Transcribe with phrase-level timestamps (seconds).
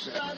[0.00, 0.36] 皆さん。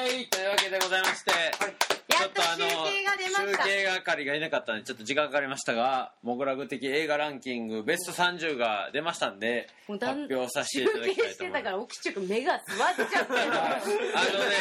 [0.00, 4.74] はい、というわけでございまして、やっと集計が出ました集計係がいなかった。
[4.74, 5.74] んでちょっと時間かかりました。
[5.74, 9.30] がモグラグ的映画ランキングベスト30が出ました。
[9.30, 10.98] んでもうだん発表させていた。
[11.00, 11.24] だきた。
[11.24, 14.54] いと思いまからおきちゅく目が座っちゃってるあのね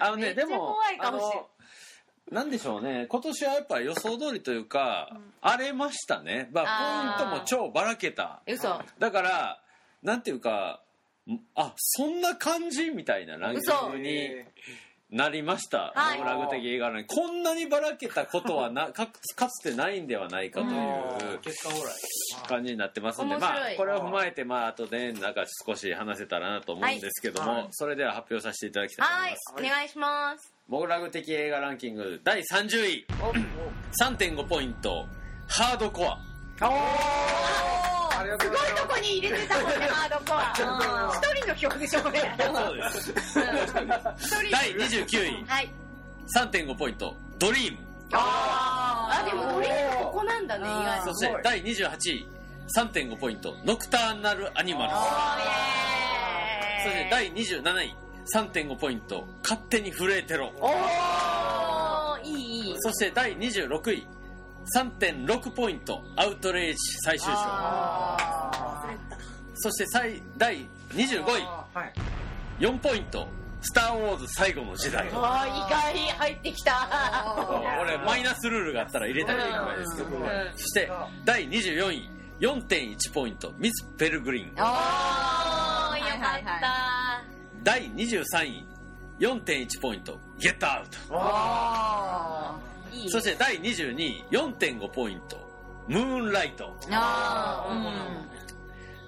[0.00, 1.48] あのめっちゃねでも怖いかもしれんあの
[2.32, 3.06] なんでしょうね。
[3.08, 8.40] 今年はやっぱ予想通りというか、荒れましたね、まあ、ポイントも超ばらけた。
[8.46, 8.80] 嘘。
[8.98, 9.60] だから
[10.02, 10.80] なんていうか
[11.30, 14.30] んあそんな感じみたいなランキングに
[15.10, 15.92] なりました。
[15.94, 27.66] ラグ的映画ランキングこんなにばらけたことはな かかつてないんではないかという結果オーライ感じになってますんで、まあ、これを踏まえて、まあ後でなんか少し話せたらなと思うんですけども、はい。
[27.72, 29.54] それでは発表させていただきたいと思はいいます。
[29.58, 33.06] お願いしますモグラグ的映画ランキング第30位。
[34.00, 35.06] 3.5ポイント。
[35.48, 36.18] ハードコア。
[36.60, 38.50] ありがとす。
[38.50, 41.12] ごいとこに入れてたもんねハードコア。
[41.14, 42.20] 一人の曲でしょこれ。
[42.20, 42.82] そうで
[43.20, 43.50] す。
[44.50, 45.44] 第29位。
[45.46, 45.70] はい。
[46.34, 47.14] 3.5ポイント。
[47.38, 47.78] ドリーム。
[48.12, 49.22] あー。
[49.22, 52.26] あでもドリームここなんだね意外そとして第28位。
[52.78, 53.54] 3.5ポイント。
[53.64, 57.94] ノクターナルアニマルそして第27位
[58.34, 59.26] 3.5ポイント。
[59.42, 60.52] 勝手に震えてろ。
[60.60, 62.74] おーいいいい。
[62.78, 64.06] そして第26位。
[64.76, 66.02] 3.6ポイント。
[66.16, 67.32] アウトレイジ最終章。
[67.34, 68.86] あ
[69.54, 71.26] そして最第25位。
[71.74, 71.92] はい。
[72.62, 73.26] 4ポイント。
[73.64, 75.08] スター・ウォーズ最後の時代。
[75.08, 76.88] ーあー意外入ってきた。
[77.80, 80.24] 俺マイナスルールがあったら入れたらいいくらいですけどうん。
[80.56, 80.90] そして
[81.24, 82.10] 第24位。
[82.40, 83.52] 4.1ポイント。
[83.56, 84.52] ミス・ペルグリン。
[84.56, 86.91] あーよかった
[87.62, 88.66] 第23位
[89.20, 90.98] 4.1ポイントゲットアウト。
[91.12, 92.96] あー。
[92.96, 93.10] いい。
[93.10, 95.36] そして第22位4.5ポイント
[95.88, 96.76] ムーンライト。
[96.90, 97.74] あー。
[97.74, 97.82] うん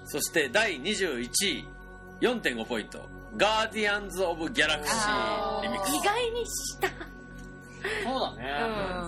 [0.06, 1.66] そして第21位
[2.20, 5.94] 4.5ポイントガーディアンズ・オブ・ギャラクシーリミックス。
[5.96, 6.88] 意外にした。
[8.04, 8.50] そうだね。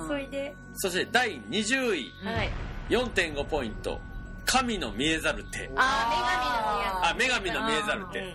[0.00, 0.09] うん。
[0.09, 0.56] それで？
[0.75, 2.50] そして第20位はい。
[2.88, 4.00] 4.5ポイント
[4.47, 5.71] 神の見えざる手。
[5.76, 8.34] ああ女神の見えざる手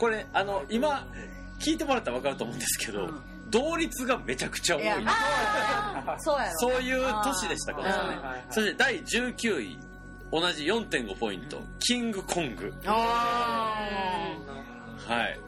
[0.00, 1.06] これあの今
[1.58, 3.10] 聞いてもらったら分かると思うんですけど、
[3.50, 4.84] 同率がめちゃくちゃ多い。
[6.20, 8.16] そうやろそういう年でしたからね。
[8.48, 9.78] そして第19位
[10.32, 12.72] 同じ4.5ポイントキングコング。
[12.86, 13.76] あ
[15.06, 15.38] はい。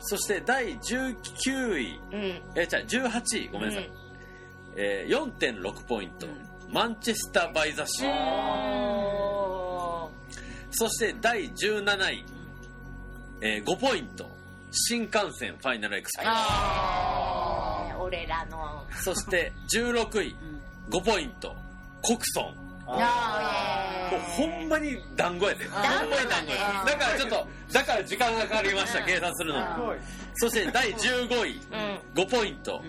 [0.00, 2.42] そして第19位ーうん。
[2.56, 3.88] えじゃあ18位ごめんなさい、
[4.74, 6.26] えー、4.6ポイント、
[6.68, 8.08] マンチェスター・バイ・ザ・シー。
[8.08, 10.10] お
[10.70, 12.24] そして第17位、
[13.40, 14.28] えー、5ポイント。
[14.70, 16.36] 新幹線ファイナルエクスプレス。
[17.98, 18.84] 俺らの。
[19.02, 20.36] そして16位。
[20.90, 21.54] 5ポイント。
[22.02, 22.54] コクソン
[22.90, 25.66] あもうほんまに団子やで。
[25.66, 29.60] ほんまに団子団子やだだからちょっとだから時間がかかりました計算するの。
[29.60, 29.98] にすごい。
[30.34, 31.60] そして第15位。
[31.70, 32.82] ー5ポイント。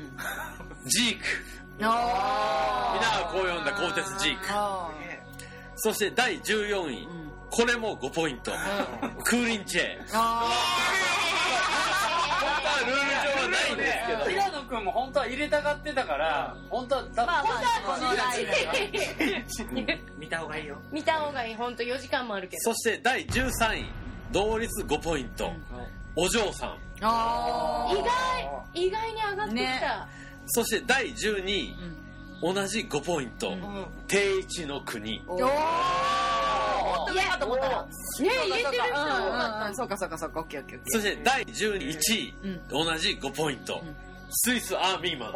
[0.86, 1.26] ジーク。
[1.78, 4.48] 皆がこう呼んだコーテスジーク。
[4.50, 4.90] あ
[5.82, 7.08] そして第14位
[7.52, 8.52] これも5ポイント。
[9.24, 9.82] クーリンチェ。
[9.82, 10.04] ー。
[10.04, 10.50] ンあ
[12.42, 14.26] 本当はルール上はないんですけど。
[14.30, 17.50] 平野君も本当は入れたがってたから本当は多分まあま
[17.94, 18.44] あそのライ
[19.86, 20.78] ン見た方がいいよ。
[20.92, 21.56] 見た方がいい。
[21.56, 22.62] 本当4時間もあるけど。
[22.62, 23.86] そして第13位。
[24.32, 25.52] 同率5ポイント。
[26.16, 26.78] お嬢さん。
[27.02, 28.86] あ意外。
[28.88, 30.08] 意外に上がってきた。
[30.48, 31.76] そして第12位。
[32.42, 33.54] 同じ5ポイント。
[34.08, 35.22] 定一の国。
[35.28, 35.50] おおもっ
[37.10, 37.86] と上かと思ったら。
[37.86, 37.90] ね
[38.20, 39.68] 入れてる人多かった。
[39.68, 42.68] うんそうかそうかそうかオッケーオッケーそして第11位うん。
[42.68, 43.82] 同じ5ポイント。
[44.32, 45.34] スイスアーミーマン。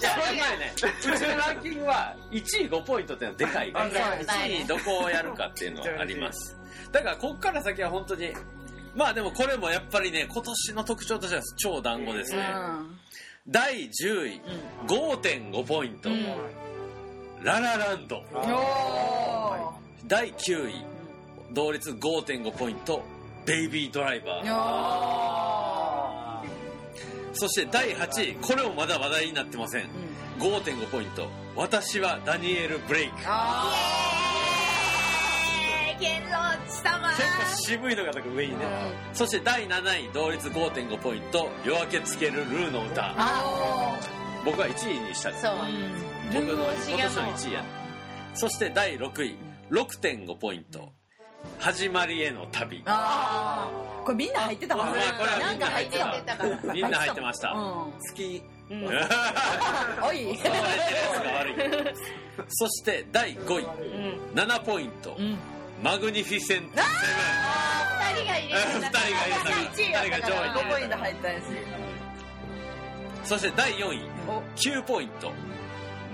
[0.00, 0.78] いやこれねう
[1.18, 4.44] ちのランキングは1位5ポイントっていうのはでかいからそうですね。
[4.60, 6.56] 1位どこをやるかっていうのはあります。
[6.90, 8.32] だからこっから先は本当に
[8.94, 12.84] まあでもこれもやっぱりね今年の特徴としては超団子ですね、ー
[13.48, 14.40] 第10位、
[14.86, 16.10] 5.5ポイント、
[17.42, 18.22] ララランド。
[20.06, 20.84] 第9位。
[21.52, 23.02] 同率5.5ポイント。
[23.46, 24.44] ベイビードライバー。
[27.32, 28.34] そして第8位。
[28.42, 29.88] これもまだ話題になってません、
[30.38, 31.28] 5.5ポイント。
[31.56, 33.16] 私はダニエル・ブレイク。
[33.16, 33.32] 結構
[37.56, 38.66] 渋いのが上にね、
[39.14, 40.10] そして第7位。
[40.12, 41.48] 同率5.5ポイント。
[41.64, 43.14] 夜明けつけるルーの歌。
[44.44, 45.54] 僕は1位にしたそう
[46.32, 47.34] 僕の今年のがもう。
[47.34, 47.64] 1位や
[48.34, 49.36] そして第6位
[49.70, 50.92] 6.5ポイント。
[51.58, 52.82] 始まりへの旅。
[52.86, 54.04] あー。
[54.04, 56.56] これみんな入ってたわまあこれはみんな入ってなんか入ってたから。
[56.56, 57.50] たみんな入ってました。
[57.50, 57.92] うん。
[58.00, 58.42] 月。
[58.70, 58.84] うん。
[60.04, 60.38] おい。
[62.48, 63.64] そして第5位。
[63.64, 64.34] うん。
[64.34, 65.16] 7ポイント。
[65.18, 65.38] うん。
[65.82, 66.76] マグニフィセント。
[66.76, 66.82] セ
[68.14, 70.10] 二人が入れてブン2人が入れた1位やったから。
[70.10, 70.64] 2人が上位。
[70.64, 71.28] 5ポイント入った
[73.24, 74.00] そして第4位。
[74.28, 74.42] お。
[74.56, 75.32] 9ポイント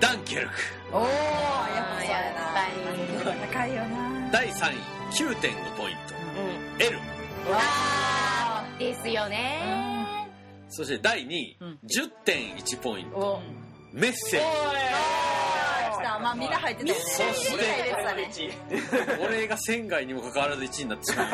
[0.00, 0.52] ダンケルク。
[0.92, 3.46] おおやっぱそうやな。
[3.46, 4.30] 高いよな。
[4.30, 4.76] 第3位
[5.12, 5.36] 9.5
[5.76, 6.14] ポイント。
[6.36, 6.82] うん。
[6.82, 6.98] L
[7.50, 10.28] あーですよね。
[10.68, 11.78] そして第2位うん。
[11.84, 13.16] 10.1ポイント。
[13.16, 13.40] お。
[13.92, 14.44] メッセー来
[16.02, 17.00] たまあみんな入ってたよね。
[17.00, 17.64] そして
[19.26, 21.30] 俺が仙外にもかかわらず1位になってしまう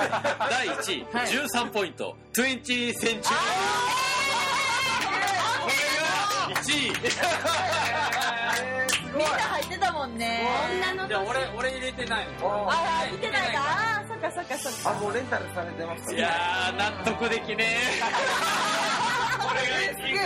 [0.51, 1.27] 第1位はい。
[1.27, 2.17] 13ポイント。
[2.35, 3.29] 20センチ。
[3.29, 3.35] ュ
[5.63, 5.75] これ
[6.55, 6.93] が1位
[9.15, 10.49] みんな入ってたもんね。
[10.95, 12.27] 女のじゃあ俺俺入れてない。
[12.41, 12.73] のああ
[13.07, 13.61] 入ってないか。
[13.61, 14.99] あーそっかそっかそっか。
[14.99, 16.15] あ、もうレンタルされてます。
[16.15, 18.01] いやー納得できねえ。
[19.43, 20.23] これが1位か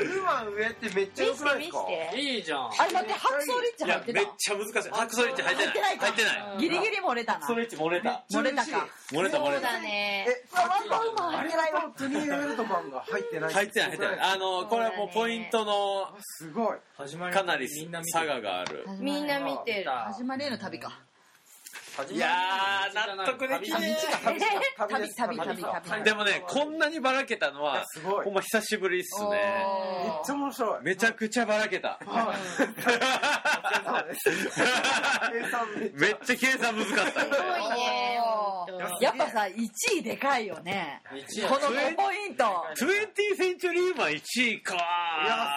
[0.00, 1.78] ウーマン上ってめっちゃ良くないですか？
[2.14, 2.66] いいじゃん。
[2.66, 4.36] あれ待って白草リッチいやめっ入ってた。
[4.36, 4.90] ちゃ難しい。
[4.90, 5.70] 白ソリッチ入ってない。
[5.70, 6.06] 入ってないか。
[6.06, 6.58] 入ってない。
[6.58, 7.46] ギリギリ漏れたな。
[7.46, 8.24] ソリッチ漏れた。
[8.30, 8.88] 漏れたか。
[9.12, 9.60] 漏れた漏れた。
[9.60, 10.26] そうだね。
[10.28, 13.52] え、あワンパンウーマン入ってないわとトニー・エルドマンが入ってない。
[13.52, 14.20] 入ってない入ってない。
[14.20, 16.76] あのこれはもうポイントのすごい。
[16.96, 18.86] 始まりかなりみんな見て差ががある。
[18.98, 19.90] みんな見てる。
[19.90, 21.00] 始まりへの旅か
[22.10, 23.96] いやー、納得できない。
[26.04, 27.84] でもね、こんなにばらけたのは、
[28.24, 29.30] ほんま久しぶりっすね。
[30.04, 30.82] めっちゃ面白い。
[30.82, 31.98] めちゃくちゃばらけた。
[35.94, 37.26] めっちゃ計算難かった。
[39.00, 41.02] やっぱさ、1位でかいよね。
[41.48, 42.44] この5ポイント。
[42.76, 44.74] 20センチュリーマン1位か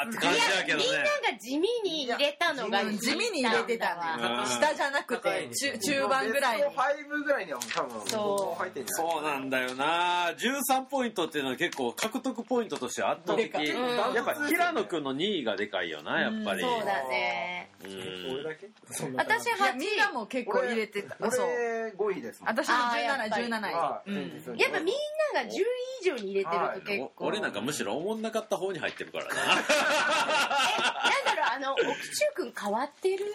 [0.06, 0.84] ーって感じだけどね。
[0.86, 1.10] みんなが
[1.40, 4.46] 地味に入れたのが地味に入れてたわ。
[4.46, 5.50] 下じゃなくて、
[5.86, 8.60] 中盤ぐらいベスト5ぐらいには多分そう。
[8.60, 9.12] 入ってんじゃない？
[9.14, 10.32] そうなんだよな。
[10.38, 17.70] 13ポイントっていうのは結構獲得ポイントとして圧倒的、時、やっぱ平野君の2位がでかいよなやっぱり、そうだね。
[17.84, 18.70] 俺だけ？
[19.16, 21.16] 私8位だも結構入れてた。
[21.20, 24.60] 俺俺5位です私も1717 17位。
[24.60, 24.96] やっぱみん
[25.34, 25.64] なが10位
[26.02, 27.26] 以上に入れてると結構。
[27.26, 29.32] 俺なんかむしろおもんなかった方に入ってるからな。
[29.32, 33.26] えなんでろうあの奥中君変わってる。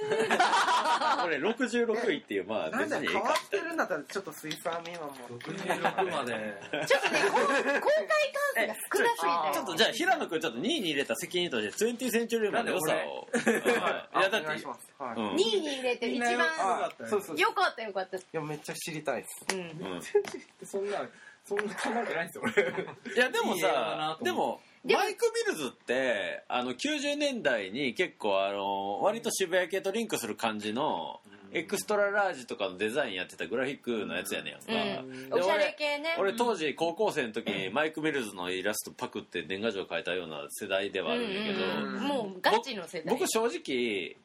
[1.25, 5.15] 俺66位っていうまあなんだ別にええ変わっかてるんだったらちょっと水産未満も。
[5.41, 6.61] 66まで。
[6.87, 7.57] ちょっとね公開
[8.55, 12.95] 関数が少なすぎたよちょっとじゃあ平野君ちょっと2位に入れた責任として20センチュリーマンの良さを。
[12.95, 14.89] はいいやだってお願いします。
[14.99, 15.21] はい。
[15.21, 15.35] うん。
[15.35, 16.39] 2位に入れてる一番
[17.37, 18.19] よかったよかった。
[18.33, 19.45] やめっちゃ知りたいです。
[19.55, 19.61] うん。
[19.61, 20.03] うん。
[20.67, 21.09] そんな
[21.45, 23.15] そんな考えてないんですよ俺。
[23.15, 31.21] いやでもさでもマイク・ミルズってあの90年代に結構あの割と渋谷系とリンクする感じの
[31.55, 34.97] エクストララージとかのデザインやってたグラフィックのやつやねんやん。
[34.97, 35.31] か、うん。
[35.31, 36.17] でおしゃれ系ね。
[36.19, 43.15] 俺当時高校生の時にマイク・ミルズのイラストパクって年賀状書いたような世代ではあるんやけど、うんうんもうガチの世代。
[43.15, 44.17] 僕正直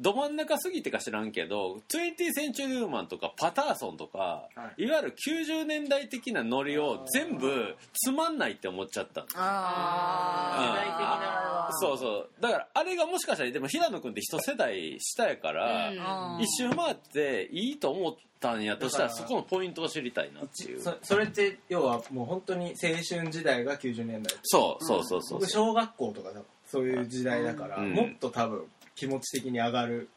[0.00, 4.86] ど真ん中すぎてか知らんけど20センチュリーウーマンとかパターソンとか、、はい。
[4.86, 9.26] わゆる90年代的なノリを全部つまんないって思っちゃったの。
[9.34, 11.68] あ時代的な。
[11.80, 12.30] そうそう。
[12.40, 16.00] だからあれがもしかしたらでも平野君って一世代下やから、うん。
[16.00, 20.80] あ一周回っていいと思ったんやとしたらそこのポイントを知りたいなっていう。
[20.80, 24.36] そそれって要はもう本当に青春時代が90年代。
[24.42, 27.92] そうそうそうそう僕小学校とかだそういう時代だから、うん。
[27.92, 28.64] もっと多分
[28.98, 30.08] 気持ち的に上がる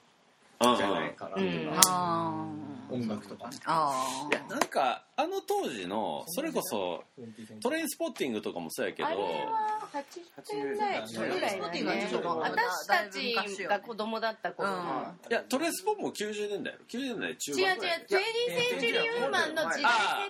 [0.59, 1.69] うんじゃないかな、うん。
[1.85, 2.45] あ
[2.91, 3.49] 音楽とか。
[3.65, 7.03] あいやなんかあの当時のそれこそ
[7.61, 9.07] トレインスポッティングとかもそうやけど。
[9.07, 9.23] あれは
[9.91, 12.07] 80年代ぐらいだね。
[12.09, 15.15] ちょっと私たちが子供だった頃の。
[15.29, 16.73] いやトレインスポも90年代。
[16.73, 17.75] よ90年代中違う違う。
[17.77, 19.87] トゥエディセンチュリーウーマンの時代設定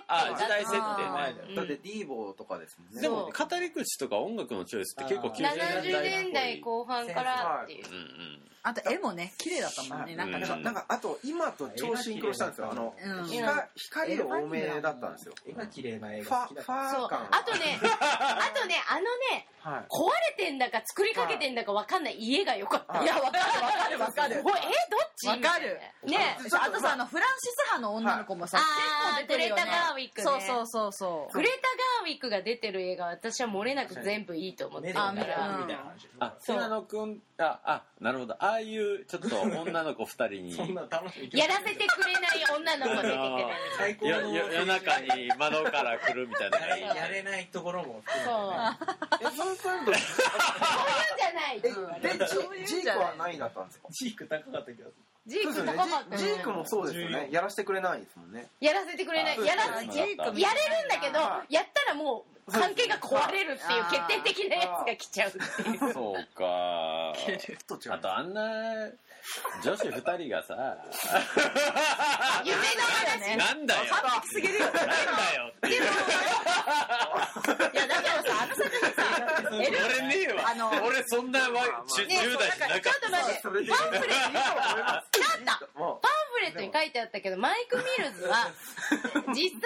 [0.08, 1.34] ああ時代設定あね。
[1.48, 1.54] うん。
[1.54, 3.00] だってディーボーとかですもんね。
[3.02, 5.92] でも語り口とか音楽のチョイスって結構90年代っぽい。
[5.92, 7.60] 70年代後半から。
[7.64, 8.42] っていううんうん。
[8.64, 10.14] あと絵もね綺麗だったもんね。
[10.14, 10.48] なんかなん。
[10.48, 12.70] かなんかあと今と超シンクロしたんですよ。
[12.70, 13.26] あのうん。
[13.26, 13.44] 光
[13.76, 15.34] 光が多めだったんですよ。
[15.46, 17.04] 絵が綺麗な映ファ画好きだファそう。
[17.06, 19.00] ー感あとねあとねあの
[19.36, 19.84] ねはい。
[19.88, 22.16] 壊れてんだか作りかけてんだかわかんない。
[22.18, 22.92] 家が良かった。
[22.94, 24.42] はいいやわかるわかるわかる。
[24.42, 25.28] これ えどっち？
[25.28, 25.78] わかる。
[26.04, 26.96] ねあとさあ。
[26.96, 29.62] のフランシス派の女の子もさあー結構出てるよね。
[29.62, 30.24] グレタガーウィックね。
[30.24, 31.32] そうそうそうそう。
[31.32, 31.54] グレタ・
[32.02, 36.56] ガーウィックが出てる映画私は漏れなく全部いいと思って目るかで見たらみたいな話あそう。
[36.56, 38.34] 平野君ああなるほど。
[38.34, 40.52] ああいうちょっと女の子2人に。
[40.52, 43.16] そんな楽しいやらせてくれない女の子出てくる。
[43.78, 46.58] 最高のよよ夜中に窓から来るみたいな。
[46.58, 48.36] やれやれないところも含めてね。
[49.20, 49.32] そう。
[49.32, 49.94] えその今度そういうん
[51.18, 51.60] じゃない。
[51.60, 51.70] で
[52.66, 53.88] ジジークは何位だったんですか？
[53.92, 54.90] チーク高かったけど。
[55.26, 55.90] ジークそうですよね。
[55.90, 57.28] 高かったジジークもそうですよね。
[57.30, 58.48] やらせてくれないですもんね。
[58.60, 59.44] やらせてくれない。
[59.44, 65.38] やらあやれるんだけどやったらもう関係が壊れるっていう決定的なやつが来ちゃうって
[65.70, 65.92] いう。
[65.92, 67.14] そうか。
[67.68, 67.92] と違う。
[67.92, 68.88] あとあんな
[69.62, 70.76] 女子二人がさ。
[72.44, 73.36] 夢の話。
[73.36, 73.82] なんだよ。
[74.24, 74.88] すぎるよなんだ
[75.36, 75.52] よ。
[75.56, 75.86] っていうい
[77.76, 78.62] やだからさあのさ
[79.52, 80.48] 俺ねえわ。
[80.50, 85.60] あの俺そんなわ10ね10代じゃなかっちょっと待ってパンフレットになんだ。
[85.74, 88.50] もパンフレットに書いてあったけどマイク・ミルズは
[88.90, 89.60] 実際にいる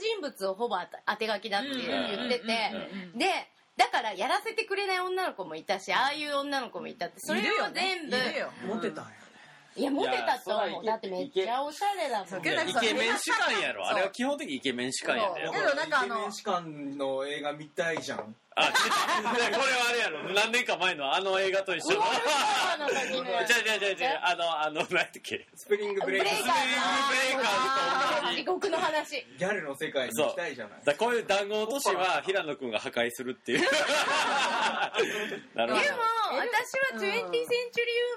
[0.00, 2.46] 人物をほぼ当て書きだって言ってて
[3.14, 7.16] でだからやらせてくれない女の子もいたしああいう女の子もいたって。
[7.18, 8.16] それを全部。
[8.66, 9.10] モテたんや
[9.76, 10.84] いやモテたと思う。
[10.84, 12.28] だってめっちゃおしゃれだもん。
[12.28, 13.86] たいやイケメン士官やろ。
[13.86, 15.54] あれは基本的にイケメン士官やでそう。
[15.54, 18.36] けどなんかあのイケメン士官の映画見たいじゃん。
[18.56, 18.72] あ、こ
[19.36, 20.32] れはあれやろ。
[20.32, 22.02] 何年か前のあの映画と一緒の。
[22.02, 22.22] ウォールス
[22.78, 23.50] ターの時のやつ。
[23.50, 24.20] 違う違う違う違う。
[24.22, 25.48] あの、あの、何やったっけ。
[25.56, 26.30] スプリングブレイカー。
[26.30, 27.08] ブレイカー。
[27.08, 29.26] ブレイカーと同じ地獄の話。
[29.38, 30.78] ギャルの世界に行きたいじゃない。
[30.84, 33.58] だこういう談合都市は平野くんが破壊するっていう。
[35.54, 35.84] なるほど。
[35.84, 35.96] でも
[36.36, 37.42] 私は 20th Century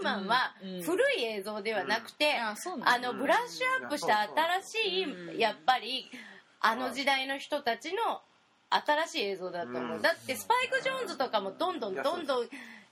[0.03, 0.83] Woman はうん。
[0.83, 2.55] 古い映像ではなくて、あ
[2.99, 4.21] のブラッシュアップした
[4.61, 6.09] 新しいやっぱり
[6.59, 8.21] あの時代の人たちの
[8.69, 10.01] 新しい映像だと思う、うん。
[10.01, 12.45] だってスパイク・ジョーンズとかもどんどんどんどん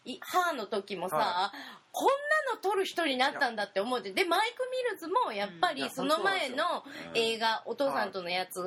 [0.06, 1.52] いハーの時もさ、は
[1.92, 6.84] こんなの撮る人になったんだって思ってでマイク・ミルズもやっぱりその前の
[7.16, 8.60] 映画お父さんとのやつ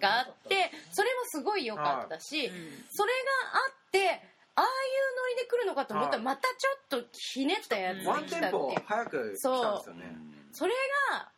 [0.00, 2.50] があってそれもすごい良かったし、
[2.90, 3.20] それが
[3.54, 6.24] あってああいうノリで来るのかと思ったらはい。
[6.24, 8.80] またちょっとひねったやつワンテンが来たっていう。
[8.80, 10.16] ポ早く来たんですよね。
[10.52, 10.72] それ
[11.10, 11.28] が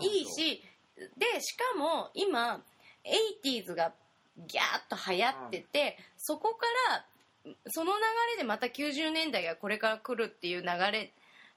[0.00, 0.62] いいし
[0.96, 2.60] でしかも今
[3.44, 3.92] 80s が
[4.36, 7.04] ギャーッと流行っててそこから
[7.68, 7.98] その流
[8.32, 11.12] れでまた90年代がこれから来るっていう流れ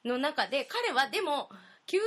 [0.05, 1.50] の中で彼はでも
[1.88, 2.00] 90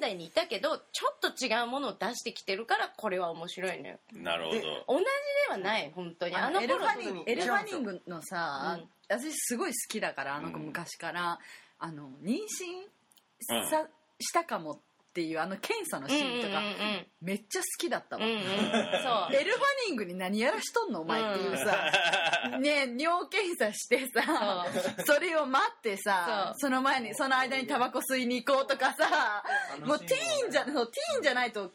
[0.00, 3.98] 代にいたけどちょっと違うものを出してきてるからこれは面白いのよ。
[4.12, 4.58] なるほど。
[4.60, 6.34] 同じではない本当に。
[6.34, 7.30] あのエルフ頃ァニング。
[7.30, 8.88] エルファニングのさ、うん。
[9.08, 11.38] 私すごい好きだからあの子うん昔から、
[11.78, 13.86] あの妊娠さ、
[14.20, 14.82] したかもって
[15.22, 18.38] いうあの検査のシーンとか、うんめっちゃ好きだったわ、うんうん。
[18.38, 18.48] うんうん
[19.02, 19.34] そう。
[19.34, 21.90] エルファニングに何やらしとんのお前っていうさ、
[22.60, 24.64] ね尿検査してさ
[25.04, 29.42] それを待ってさそその前にその間にタバコ吸いに行こうとかさ
[29.84, 31.72] もうティーンじゃそうティーンじゃないと考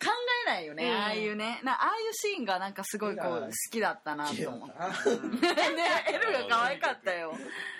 [0.48, 0.98] えないよね、うん。
[0.98, 1.60] ああいうね。
[1.64, 7.38] なああいうシーンがなんかすごいこう好きだったなと思って ねエルが可愛かったよ。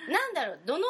[0.10, 0.86] なんだろうどの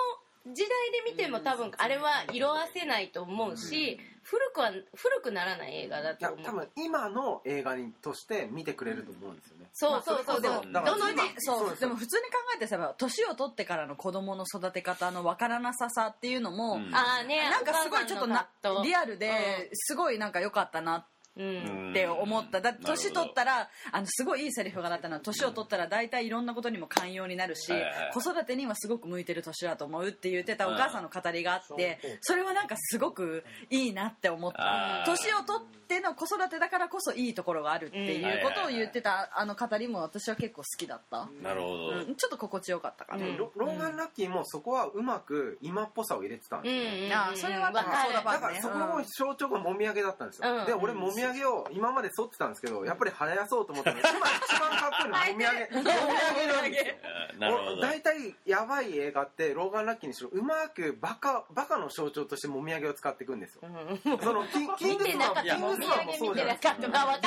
[0.47, 6.45] 時代で見ても多分あれは色あせないと思うし、古くは古くならない映画だと思う。
[6.45, 9.69] 多分今の映画にとして見てくれると思うんですよね。
[9.73, 11.69] そうそうそう、でもだからどの時そう。
[11.69, 18.47] そうでも普通に考えてさ年を取ってからの子供の育て方のわからなささっていうのも、うんああねなんかすごいちょっとな
[18.83, 22.61] リアルでうすごいなんか良かったなうんって思った。
[22.61, 27.71] だ年取ったらあのすごいいいセリフがだったのは年を取ったら大体いろんなことにも寛容になるし
[28.13, 35.03] 子育てにはすごく向いてる年だと思うって言ってたお母さんの語りがあってそれはなんかすごくいいなって思った。
[35.05, 41.89] 年を取っての子育てだからこそいいところがあるっていうことを言ってたあの語りも私は結構好きだった、なるほど。
[42.07, 47.13] うん、ちょっと心地よかったかな、うんロローガン・ラッキーもそこはうまく今っぽさを入れてたんうですよ、んうん。
[47.13, 50.65] あそれはだだからそこの象徴がもみあげだったんですよ、うん。
[50.65, 57.81] で俺もみあげを今まで剃ってたんですけどやっぱり生やそうと思ったので 今一番かっこいいのはもみあげもみあげなんですよあなるほど。
[57.81, 63.61] 大体やばい映画ってローガン・ラッキーにしろうまくバカバカの象徴としてもみあげを使っていくんですよ。
[63.63, 64.19] うん。
[64.19, 67.17] そのキンキン見グスマンキングスマンもそうじゃないてなか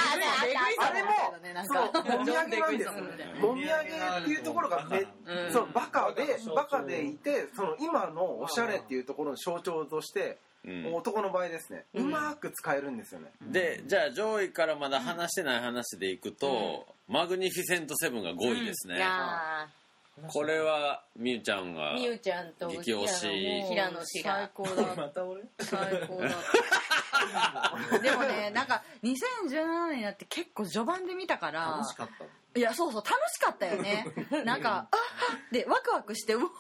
[0.79, 1.93] あれもそう。
[1.93, 2.93] かもみあげなんですよ。
[3.41, 4.87] もみあげっていうところが
[5.53, 10.37] そうバカでバカでいてその今のおしゃれっていうところの象徴としてうん
[10.67, 11.85] 男の場合ですね。
[11.95, 13.31] うまく使えるんですよね。
[13.41, 18.97] で、じゃあ上位からまだ話してない話でいくと、マグニフィセントセブンが5位ですね。
[18.97, 19.69] いや
[20.29, 21.95] これは、みゆちゃんがー。
[21.95, 23.67] みゆちゃんと激推し。
[23.69, 25.43] 平野氏最が高だまた俺。
[25.61, 26.29] 最高だ
[28.03, 32.25] でもねなんか2017年になって結構序盤で見たから楽しかった。
[32.59, 34.07] いやそうそう楽しかったよね。
[34.45, 36.51] なんか あっでワクワクしてうわ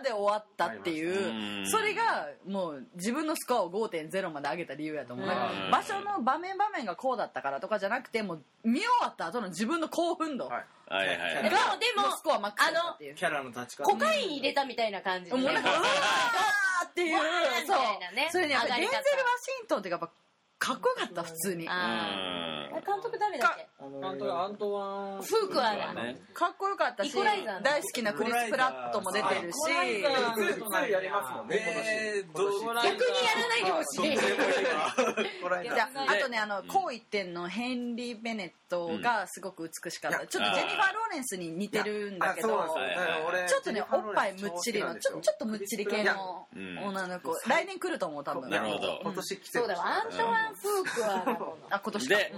[0.00, 1.70] ーで終わったっていううん。
[1.70, 5.26] それがもう自分のスコアを5.0まで上げた理由やと思う。
[5.70, 10.48] 場所の場面場面がこうだったからとかじゃなくてもう見終わった後の自分の興奮度。
[10.48, 10.66] がはい。
[10.88, 11.42] はいはいはい。
[11.44, 13.14] でもでもスコアマックスだったっていう。
[13.14, 13.84] キャラの立ち方。
[13.84, 15.36] コカイン入れたみたいな感じで。
[15.36, 17.18] ねもうなんかうわーっていう。
[17.66, 17.78] そう。
[18.30, 18.66] それねデンゼル・ワシ
[19.64, 20.25] ントンっていうかやっぱ
[20.58, 21.66] かっこよかった普通に。
[21.66, 22.78] かあうん。
[22.78, 23.68] ー監督誰だっけ？
[24.00, 25.22] 監督アントワン。
[25.22, 26.12] フークアだね。
[26.12, 26.16] っ
[26.58, 27.62] こよかったしイコライザーの。
[27.62, 29.54] 大好きなクリス・プラットも出てるし。
[29.68, 30.32] イコライザー。
[30.32, 32.52] 普通やりますもんねえーどう？
[32.62, 34.18] 今逆にやらないでほしい。
[35.74, 42.64] じゃああとねあのこう一点のヘンリー・ベネットがすごく美しかった、うんちょっとジェニファー・ローレンスに似てるんだけどちょ
[43.60, 47.34] っとねおっぱいむっちりのちょちょっとむっちり系のうん女の子。
[47.46, 48.48] 来年来ると思う多分。
[48.50, 48.98] なるほど。
[49.02, 50.45] 今年来てそうだわアントワン・
[51.70, 52.16] あ今年か。
[52.16, 52.32] で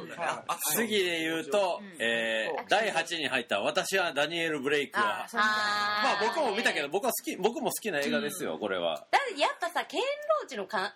[0.74, 9.06] 次で言うと、えー第8位に入った「私はダニエル・ブレイクはあ」そうあーまあ僕も見たけど僕は好き僕も好きな映画ですよこれは。
[9.10, 10.94] だってやっぱさケンローチのか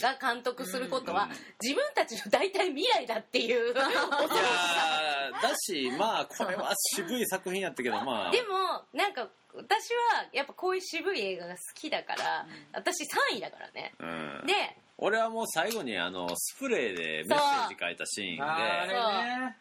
[0.00, 1.28] が監督することは、
[1.60, 3.72] 自分たちの大体未来だっていう。
[3.72, 8.30] いやーだしまあこれは渋い作品やったけどまあ。
[8.30, 13.92] でもなんか私はやっぱこういう渋い映画が好きだから、私3位だからね。
[13.98, 14.46] うん。
[14.46, 19.56] で俺はもう最後にあのスプレーでメッセージ書いたシーンあ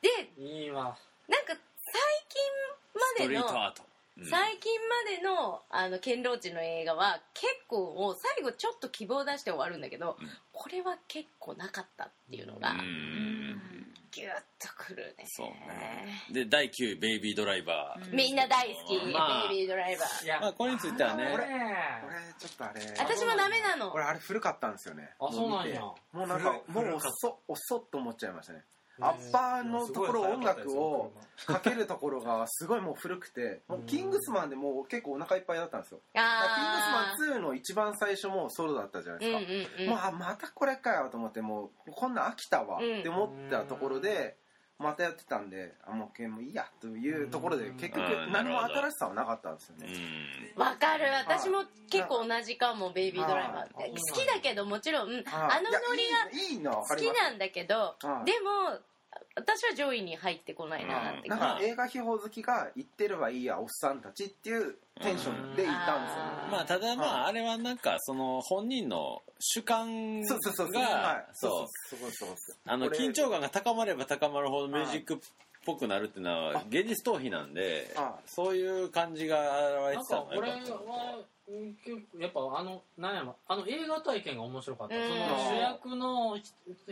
[0.00, 0.62] でれでね。
[0.62, 0.96] いいわ
[1.28, 1.56] なんか最
[2.28, 2.40] 近
[2.94, 3.82] までのリートアート、
[4.18, 4.26] うん。
[4.26, 10.28] 最近までのあのケンローチの映画は結構もう最後ちょっと希望を出して終わるんだけど、うん。
[10.52, 13.39] これは結構なかったっていうのがうん
[14.10, 15.24] ギュッとくるね。
[15.26, 16.06] そうね。
[16.30, 20.24] で第9位「ベイビードライバー」みんな大好き、まあベイビードライバー。
[20.24, 21.30] いやまあこれについてはね。
[21.32, 21.44] 俺俺
[22.38, 22.80] ちょっとあれ。
[22.98, 23.92] 私もダメなの。
[23.92, 25.10] 俺あれ古かったんですよね。
[25.20, 25.80] あそうなんや。
[25.80, 28.64] もうなんかもう遅遅っと思っちゃいましたね
[29.00, 31.12] アッパーのところ音楽を
[31.46, 36.00] かけるところがすごいもう古くてもうキングスマンでもう結構お腹いっぱいだったんですよ。
[36.14, 44.36] キングあスマン2の一番最初もソロだったじゃないですか、うんうんもうあまたこれかよと思ってもうこんなん飽きたわって思ったところで
[44.78, 49.88] またやってたんであもうもういいやというところで結局うん何も新しさはなかったんですようね
[50.56, 50.60] ん。
[50.60, 51.04] わかる。
[51.12, 55.78] 私も結構同じかもベイビードライバー好きだけどもちろんうんあはいのノ
[56.56, 58.24] リが好きなんだけどはい。
[58.24, 58.78] でも
[59.36, 66.24] 私は上位に入ってこないなってなん感か映画秘宝好きが言ってればいいやおっさんたちっていうテンションでいたんですよ。
[66.24, 70.72] ねまあただまああれはなんかその本人の主観そうそうそうそう。
[70.72, 71.26] がはい。
[71.34, 71.50] そう。
[71.88, 75.18] そうそうそうそうあの緊張感が高まれば高まるほどミュージックっ
[75.64, 81.24] ぽくなるっていうのはあ現実逃避なんであそういう感じが現れてたなんか俺のが良かったはうん
[81.84, 85.02] 結構やっぱあのなんやろあの映画体験が面白かった、うん。
[85.02, 86.38] その主役の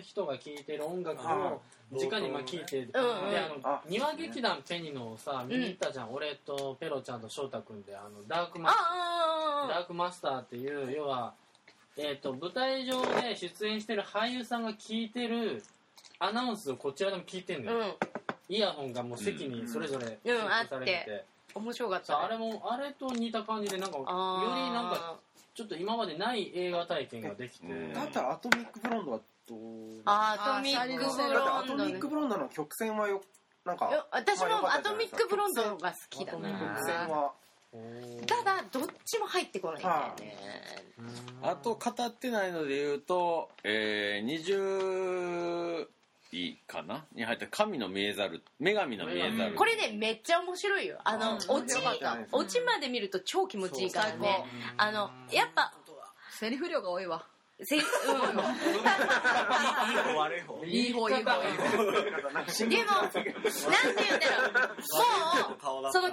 [0.03, 1.61] 人が聴いてる音楽を
[1.93, 3.09] 直にまあ聴いて、でうんうん。
[3.09, 3.83] あのあ。
[3.88, 11.35] 庭劇団ペニのさ見に行ったじゃん、俺とペロちゃんと翔太君であのダークマスダあークマスターっていう要は、
[11.97, 15.62] えー、と舞台上で出演してる俳優さんが聞いてる
[16.18, 17.79] アナウンスをこちらでも聞いてんあうん。
[17.81, 17.97] のよ、
[18.49, 22.24] イヤホンがもう席にそれぞれうん設置されてて、面白かったね。
[22.24, 25.16] あれもあれと似た感じでなんかよりなんか
[25.54, 29.58] ちょっと今までない映画体験ができて、うんだったらアトミックブロンドはどう
[30.04, 31.92] アトミックブロンドね。
[31.92, 33.22] ミックブロンドの曲線はよ
[33.64, 36.50] なんか私もアトミックブロンドが好きだな。
[36.50, 37.32] 曲線は。
[38.26, 40.37] ただどっちも入ってこないんだよね。
[41.42, 45.87] あと語ってないので言うと、えー、20
[46.33, 47.05] 位かな？
[47.14, 49.55] に入った神の見えざる女神の見えざる。
[49.55, 50.99] これねめっちゃ面白いよ。
[51.05, 54.45] あのうんオチよかったねオチまで見ると超気持ちいいからね。
[54.77, 55.73] あのやっぱ
[56.31, 57.25] セリフ量が多いわ。
[57.61, 57.83] せ、うん、
[60.17, 60.64] 悪い方。
[60.64, 61.37] いい方いい方。
[61.45, 61.83] いい方。
[61.83, 63.12] でもなんて言うんだろう
[65.83, 66.09] もうその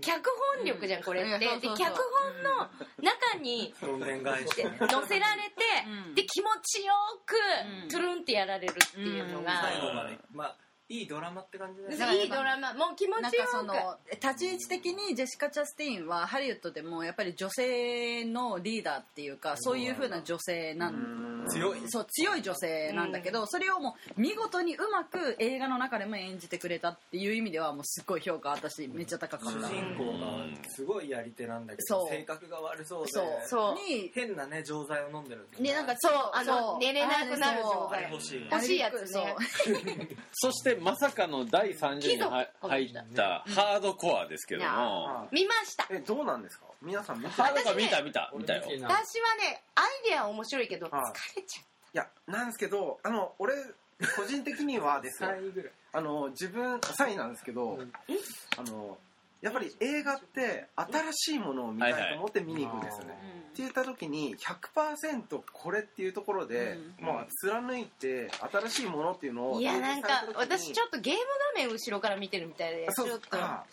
[0.00, 1.38] 脚本力じゃんこれって。
[1.38, 2.68] で脚本の
[3.02, 4.66] 中にどんでん返し載
[5.06, 5.62] せられて、
[6.08, 6.94] うんで気持ちよ
[7.26, 7.34] く、
[7.82, 7.88] うん。
[7.88, 10.18] トゥルンってやられるっていうのが、最後まで。
[10.32, 10.56] まあ
[10.88, 12.74] いいドラマって感じですだからいいドラマ。
[12.74, 13.52] もう気持ちよく。
[13.52, 13.74] かその
[14.20, 29.68] 立ち位置的にジェシカ・チャスティーンはハリウッドでもやっぱり女性のリーダーっていうかそういう風な女性なん強いそう強い女性なんだけど、それをもう見事にうまく映画の中でも演じてくれたっていう意味ではもうすっごい評価私めっちゃ高かった。
[29.68, 33.24] 主人公がすごいやり手なんだけど性格が悪そうでそう。
[33.46, 33.74] そう。
[33.90, 36.56] に変なね錠剤を飲んでるんですよねなんかそうあそう。
[36.74, 39.34] の寝れなくなる状あれ態欲しい欲しいやつね。
[40.32, 45.28] そしてまさかの第30位には入ったハードコアですけども。
[45.32, 45.86] 見ました。
[45.90, 46.66] えどうなんですか？
[46.82, 48.32] 皆さん見てハードコア見た見た。
[48.36, 48.62] 見たよ。
[48.64, 48.86] 私は
[49.36, 51.36] ねアイデアは面白いけど疲はい。
[51.36, 53.54] れちゃういやなんですけどあの俺
[54.16, 55.28] 個人的にはですよ。
[55.36, 55.72] 3位ぐらい。
[55.92, 57.92] あの自分3位なんですけど、うん。
[58.58, 58.98] あの
[59.44, 67.06] やっぱり映画って新しいものを見たいと思って見に行くんですよね、って言った時に100%これっていうところで、うん。
[67.06, 71.20] まあ、貫いて新しいものっていうのをいやなんか私ちょっっとゲーム
[71.56, 73.64] 画面後ろから見てるみたいでちょっとあ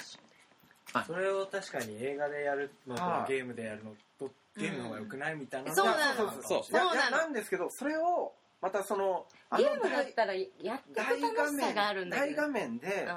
[1.08, 3.32] それを確かに映画でやるのとはい。
[3.32, 6.32] ゲームでやるのとゲームの方が良くないみたいなそうなの。
[6.44, 10.42] そうそうなんですけどそれをまたそのあのゲームだったらや
[10.76, 12.36] って大く楽しさ画面があるんだけど。
[12.36, 13.08] 大画面で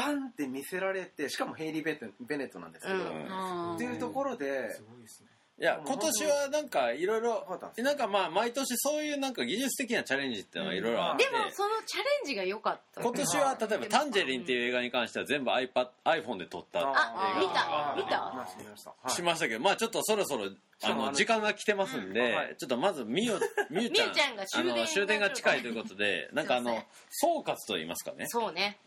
[0.00, 3.00] バンって見せられてしかもヘイリー・ベネベネットなんですけど、うん。
[3.02, 5.28] うんっていうところですごいですね。
[5.58, 13.02] いや今年はなんかいろいろなんかまあ毎年そういうなんか技術的なチャレンジっていうのがいろいろあって、でもそのチャレンジが良かった。
[13.02, 16.80] 今年は例えば「タンジェリン」っていう映画に関しては全部 iPad iPhone で撮った。
[16.80, 17.60] あ見た？
[17.66, 19.12] あ見た？
[19.14, 19.48] しました。
[19.48, 20.46] けどまあちょっとそろそろ
[20.82, 23.34] あのの時間が来てますんで、ちょっとまずみゆ
[23.68, 28.24] みゆちゃんちゃんが終電あの終電が近いということでなんかあの総括といいますかね。
[28.28, 28.78] そうね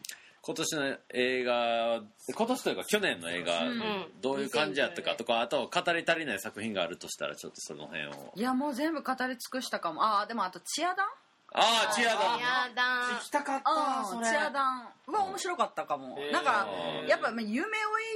[0.46, 2.02] 今年の映画
[2.36, 3.82] 今年というか去年の映画、ん。
[4.22, 8.34] どういう感じやったかとかあと語り足りない作品があるとしたらちょっとその辺を。
[8.36, 10.04] いやもう全部語り尽くしたかも。
[10.04, 11.08] ああでもあとチアダン
[11.56, 12.84] ああチアだやだ
[13.16, 13.70] 行きたかった
[14.02, 14.28] あそれ。
[14.28, 14.88] あチアダン。
[15.06, 16.66] は面白かったかも、なんか
[17.02, 17.62] うんやっぱまあ夢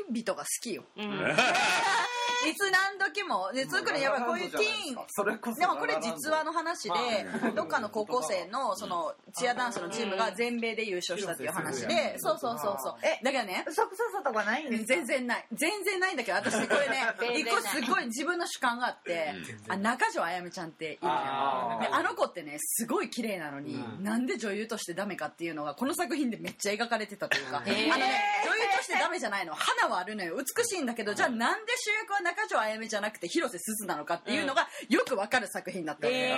[0.09, 0.83] 追い人が好きよ。
[0.95, 1.03] うん。
[2.47, 3.51] いつ何時も。
[3.51, 5.05] で特にやっぱこういうティーン。
[5.09, 12.15] それこそでもこれ実話の話でどっかの高校生のそのチアダンスのチームが全米で優勝したっていう話で。
[12.19, 12.95] そうそうそうそう。
[13.05, 13.65] えだからね。
[13.67, 14.87] 嘘くささとかないんですか？
[14.87, 15.45] 全然ない。
[15.51, 17.03] 全然ないんだけど私ねこれね
[17.37, 19.33] 一個すごい自分の主観があって
[19.67, 29.53] あ中条あやめちゃんっているじゃんあの子ってねすごい綺麗なのに、なんで女優としてダメかっていうのがこの作品でめっちゃ描かれてたというか、あのね女優としてダメじゃないの。
[29.53, 30.37] 花はあるのよ。
[30.37, 36.37] 美しいんだけどじゃあなんで主役は中条あやめじゃなくて広瀬すずなのかっていうのがよくわかる作品だったのよ、そう。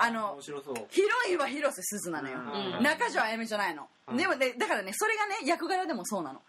[0.00, 0.74] あの面白そう。
[0.90, 2.82] ヒロインは広瀬すずなのよ、うん。
[2.82, 6.40] 中条あやめじゃないの、でもねだからねそれがね役柄でもそうなの。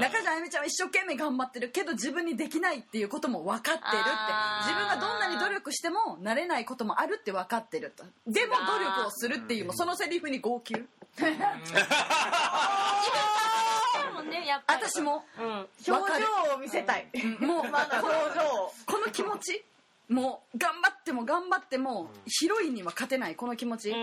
[0.00, 3.80] 中条あやめちゃんは一生懸命頑張ってるけど自分にできないっていうことも分かってるって。
[4.60, 10.84] 自分がどんなに努力してもなれないこともあるって分かってるとでも努力をするっていうもうそのセリフに号泣。
[14.14, 14.82] もんねやっぱり。
[14.82, 15.24] 私も。
[15.38, 15.44] うん。
[15.46, 17.06] 表情を見せたい。
[17.40, 18.40] もうまだ表情
[18.86, 19.64] この気持ち。
[20.08, 23.96] もう頑張っても頑張ってもヒロインには勝てないこの気持ち、うん。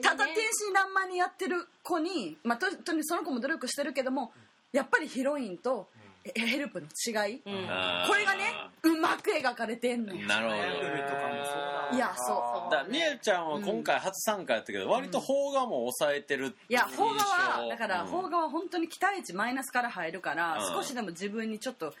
[0.00, 4.30] ただ天真爛漫にやってる子に、まあ、ととにその子も努力してるけども
[4.70, 6.01] やっぱりヒロインとえ
[6.34, 10.26] ヘルプの違い、これがねうまく描かれてんのよ。
[10.26, 12.70] なるほど海とかもそうだいやそう。
[12.70, 18.10] だからみやちゃんは今回初参加やったけど、割と邦画も抑えてるいや邦画はだからうん。
[18.10, 20.74] 邦画は本当に期待値マイナスから入るから、うん。
[20.74, 21.92] 少しでも自分にちょっと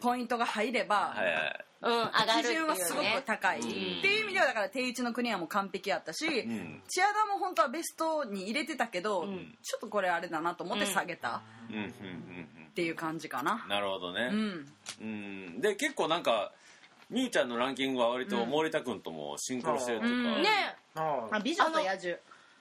[0.00, 6.82] ポイントが入れば、はいはいうん上がる基準はすごく高い、っていう意味ではだから定位置の国はもう完璧やったし、ん。
[6.88, 9.54] チアダも本当はベストに入れてたけど、ん。
[9.62, 11.42] ちょっとこれあれだなと思って下げた。
[11.70, 11.76] うん。
[11.76, 13.62] うんうんっていう感じかな。
[13.62, 14.30] うんなるほどね。
[14.32, 14.72] うん。
[15.00, 15.60] うん。
[15.60, 16.52] で結構なんか
[17.08, 20.42] みゆちゃんのランキングは割と森田君ともシンクロしてるというか、うん。
[20.42, 20.48] ね。
[20.96, 22.18] ああ美女と野獣。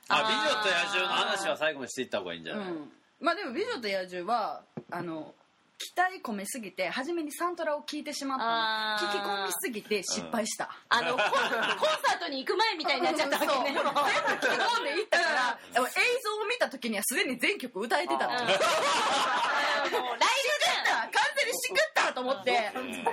[0.10, 5.34] あ美女と野獣の話は最後にしていった方がいいんじゃない、うん、まあでも「美女と野獣は」あの
[5.84, 9.10] 期待込めすぎて初めにサントラを聴いてしまったの。
[9.10, 11.28] 聞き込みすぎて失敗した、あのコンコン
[12.08, 13.74] サートに行く前みたいになっちゃったわけね。
[13.74, 15.60] 全部聞き込んでいったから。
[15.76, 18.34] 映像を見た時にはすでに全曲歌えてたの。
[20.00, 20.16] も
[22.24, 22.72] 思って。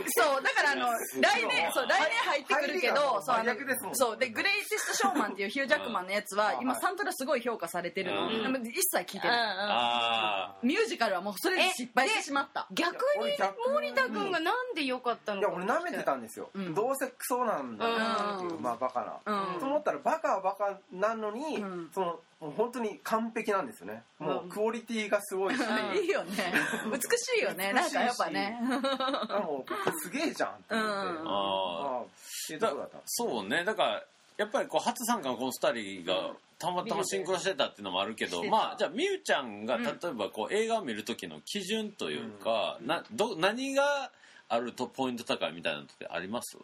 [0.09, 0.89] そうだからあの
[1.21, 3.97] 来年そう来年入ってくるけどそうあの真逆ですもん。
[3.97, 8.31] そうでグレイティストショーマンっていうヒュージャックマンのやつは今はいサントラすごい評価されてるの。
[8.31, 10.67] 一切聞いてない。
[10.67, 12.67] ミュージカルはもうそれで失敗してしまった。
[12.73, 12.95] 逆
[13.25, 13.37] に
[13.73, 15.49] 森田君がなんで良かったのか。
[15.49, 16.75] いや俺舐めてたんですよ、うん。
[16.75, 18.63] どうせクソなんだなっていう、うん。
[18.63, 19.61] まあバカな、うん。
[19.61, 21.91] と思ったらバカはバカなのに、うん。
[21.93, 24.03] そのもう本当に完璧なんですよね。
[24.19, 25.61] もうクオリティがすごいし、
[26.03, 26.53] いいよね。
[26.91, 27.73] 美しいよね。
[27.75, 28.59] なんかやっぱね。
[29.29, 31.29] あもうすげえじゃんって思って、うん。
[31.29, 31.99] ああ。
[31.99, 32.07] あっ
[32.47, 32.99] ていうとこだった。
[33.05, 33.65] そうね。
[33.65, 34.03] だから
[34.39, 39.85] やっぱりこう初参加のこの2人がたまたまシンクロしてたっていうのもあるけどまあじゃあみゆちゃんがうん。
[39.85, 44.11] 例えばこう映画を見る時の基準というか、など何が
[44.49, 46.57] あるとポイント高いみたいなのってあります？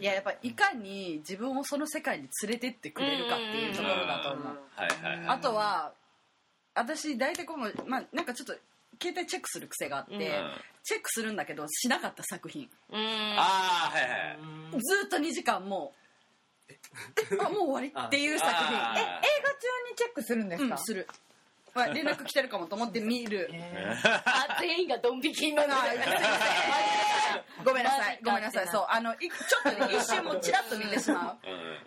[0.00, 4.58] いややっぱいかに自分をその世界に連れてってくれるかっていうところだと思う。
[4.74, 5.28] はいはいはい。
[5.28, 5.92] あとは
[6.74, 8.54] 私大体こうまあなんかちょっと
[9.00, 10.20] 携帯チェックする癖があって、うん。
[10.84, 12.68] チェックするんだけどしなかった作品。
[12.90, 12.98] うん。
[13.38, 14.80] ああはいはい。
[14.80, 15.92] ずっと2時間も
[16.68, 16.78] うえ？
[17.40, 18.06] あもう終わり？
[18.06, 18.58] っていう作品。
[18.58, 18.98] あー。
[18.98, 19.08] 映画中
[19.90, 21.06] にチェックするんですか、うんする、
[21.74, 23.50] まあ、連絡来てるかもと思って見る。
[24.24, 25.72] あ全員がドン引きになって
[27.64, 28.20] ごめんなさい。
[28.24, 28.68] ごめんなさい。
[28.68, 28.86] そう。
[28.88, 31.48] あのいちょっとね一瞬もチラッと見てしまう。
[31.48, 31.78] うん。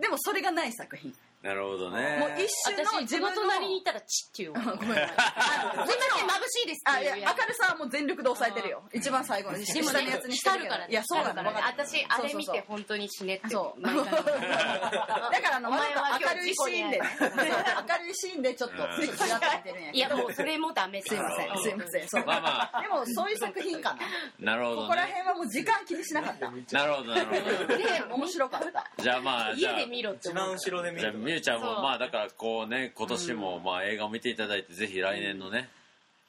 [0.00, 1.14] でもそれがない作品
[1.44, 2.16] なるほどね。
[2.18, 4.76] もう一瞬の私地自分の元なりにいたらチッって言うわ。
[4.80, 4.96] ごめんごめん。
[4.96, 8.82] すいません眩しいですあいやっていう明るさはもう全力で抑えてるよ。
[8.94, 10.88] 一番最後にでもね下のやつにしてるから。
[10.88, 10.92] ね。
[10.92, 11.44] いやそうなの。
[11.44, 11.66] 光るから。
[11.68, 13.82] ね私あれ見て本当に死ねってそう。
[13.84, 17.08] だからあのお前は明るいシーンでね。
[17.20, 17.50] 今日事故に
[17.92, 21.02] 明るいシーンでちょっとついちらっと見てるんや いやもうそれもダメ。
[21.02, 21.58] すいません。
[21.58, 22.08] すいません。
[22.08, 22.24] そう。
[22.24, 22.80] まあまあ。
[22.80, 23.94] でもそういう作品か
[24.40, 24.54] な。
[24.54, 26.50] なるほどここらね辺はもう時間気にしなかった。
[26.50, 27.34] なるほどなるほ
[27.68, 27.76] ど。
[27.76, 28.90] で面白かった。
[28.96, 29.72] じゃあまあじゃあ。
[29.74, 35.68] 家で見ろって一思う番後ろで見じゃあるみゆちゃんもまあだからこうね今年もまあ映画を見ていただいてぜひ来年のね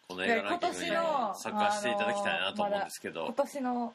[0.08, 3.26] この映画ランキングに今年の参加していただきたいなと思うんですけど。
[3.26, 3.94] 今年の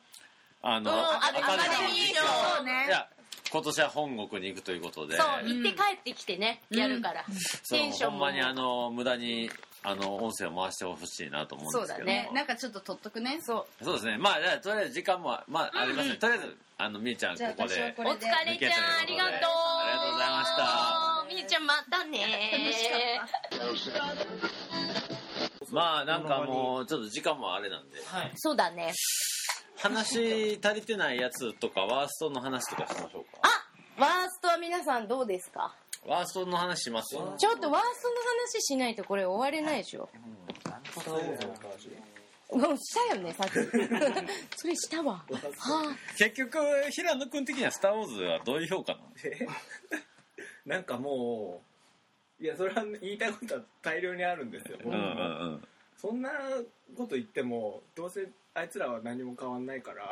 [0.62, 2.20] あのうんアカデミー賞
[2.56, 3.08] そうねいや
[3.50, 5.16] 今年は本国に行くということで。
[5.16, 7.24] そう行って帰ってきてねやるから。
[7.64, 8.18] そうテンションも。
[8.18, 9.50] ほんまにあの無駄に
[9.82, 11.86] あの音声を回してほしいなと思うんですけど。
[11.86, 12.30] そうだね。
[12.34, 13.38] なんかちょっと取っとくね。
[13.42, 13.84] そう。
[13.84, 14.18] そうですね。
[14.18, 18.80] まあじゃあとりあえず時間もまあありますねとりあえずあのみゆちゃんここでお疲れちゃんありがとう。
[18.84, 21.26] ありがとうございました。
[21.28, 22.04] みゆちゃんまた。
[22.04, 23.20] ね
[25.70, 27.98] まあなんかもうちょっと時間もあれなんで。
[28.04, 28.32] はい。
[28.36, 28.92] そうだね。
[29.76, 35.74] 話足りてないやつとかワーストの話とかしましょうかあワーストは皆さんどうですか
[36.06, 37.34] ワーストの話しますよ。
[37.38, 40.08] ちょっとワーストの話しないとこれ終われないでしょ。
[40.14, 40.30] うん
[42.78, 43.52] したよねさっき。
[44.56, 45.14] それしたわ。
[45.14, 45.96] はあ。
[46.16, 46.58] 結局
[46.90, 49.06] 平野君的には「スター・ウォーズ」はどういう評価なの？
[50.66, 51.62] なんかも
[52.40, 55.00] ういやそれは言いたいことは大量にあるんですよ、うんうんう
[55.56, 55.68] ん。
[55.96, 56.30] そんな
[56.96, 60.10] こと言ってもどうせあいつらは何も変わんないから。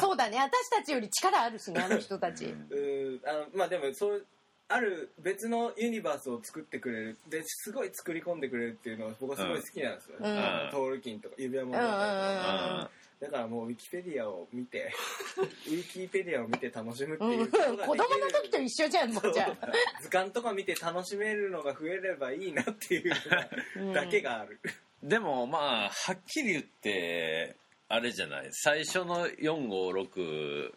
[0.00, 4.26] そうだね私たちより力あるしねあの人たちうーんあのまあでもそう
[4.68, 10.24] ある別のユニバースを作ってくれるですごい作り込んでくれるっていうのは僕はすごい好きなんですよ、うん。
[10.72, 12.88] トールキンとか指輪物語うんうんうんうん。
[13.18, 14.92] だからもうウィキペディアを見て
[15.68, 17.86] ウィキペディアを見て楽しむってうんいうことができる。
[17.86, 19.68] 子供の時と一緒じゃんもうじゃあ。
[20.02, 24.58] 図鑑とか見て楽しめるのが増えればいいなっていうだけがある、
[25.02, 27.54] でもまあはっきり言って
[27.88, 28.48] あれじゃない。
[28.50, 30.72] 最初の456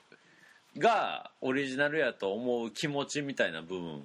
[0.80, 4.04] がオリジナルやと思う気持ちみたいな部分。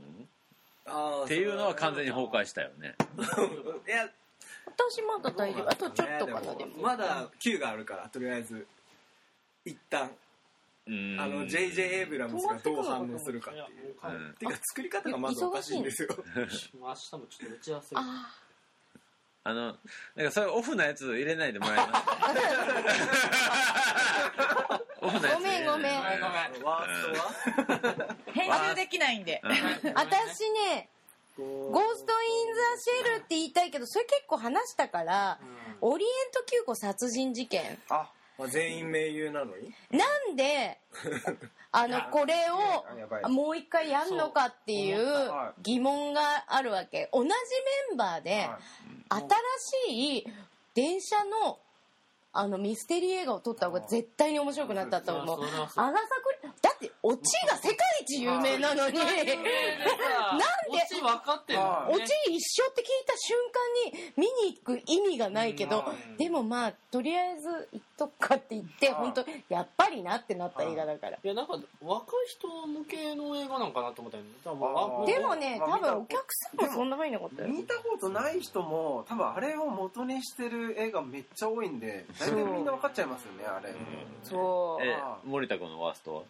[1.25, 2.95] っていうのは完全に崩壊したよね。
[3.89, 4.07] いや
[4.67, 5.71] 私まだ大丈夫。
[5.71, 6.83] あとちょっとかなねでも。
[6.83, 8.67] まだ9があるからとりあえず。
[9.65, 10.11] 一旦。
[10.87, 11.17] うん。
[11.19, 13.97] あの JJ エイブラムスがどう反応するかっていう。
[14.03, 14.59] うんていうか。
[14.63, 16.09] 作り方がまずおかしいんですよ。
[16.37, 17.97] 明日もちょっと打ち合わせ。
[17.97, 18.35] あ
[19.47, 19.79] あの
[20.15, 22.05] なんかそういうオフなやつ入れないでもらえます？
[25.05, 25.99] ごめんごめんごめん。
[25.99, 29.41] ごめんワーストは編集できないんで。
[29.45, 29.51] うん。
[29.95, 30.89] 私ね
[31.37, 35.39] 「ゴースト・イン・ザ・シェル」って言いたいけどそれ結構話したから
[35.81, 37.79] オリエント急行殺人事件。
[37.91, 39.75] あまあ全員名優なのに？
[39.91, 40.79] なんで
[41.73, 45.63] あのこれをもう一回やんのかっていうはい。
[45.63, 47.09] 疑問があるわけ。
[47.13, 47.35] 同じメ
[47.95, 48.59] ンバーでは
[49.11, 50.27] 新しい
[50.75, 51.59] 電車の
[52.37, 55.39] あのミステリー映画を撮った方が絶対に面白くなったと思う
[56.75, 58.99] ってオチが世界一有名なのに。
[58.99, 59.33] なんで
[60.69, 61.91] オチ分かってるの？
[61.91, 63.37] オチ一緒って聞いた瞬
[63.93, 66.17] 間に見に行く意味がないけどうん。
[66.17, 71.19] でもまあとりあえず行っとくかって言ってはい本当やっぱりなってなった映画だから。
[71.23, 74.31] いやなんか若い人向けの映画なんかなと思ったよね。
[74.45, 83.73] 多分でもねまあ多分お客さんもそんな入んなかったよ見たことない人も多分あれを元にしてる映画めっちゃ多いんで大体みんな分かっちゃいますよねあれ。
[84.23, 84.85] そう。
[84.85, 86.23] え森田君のワーストは？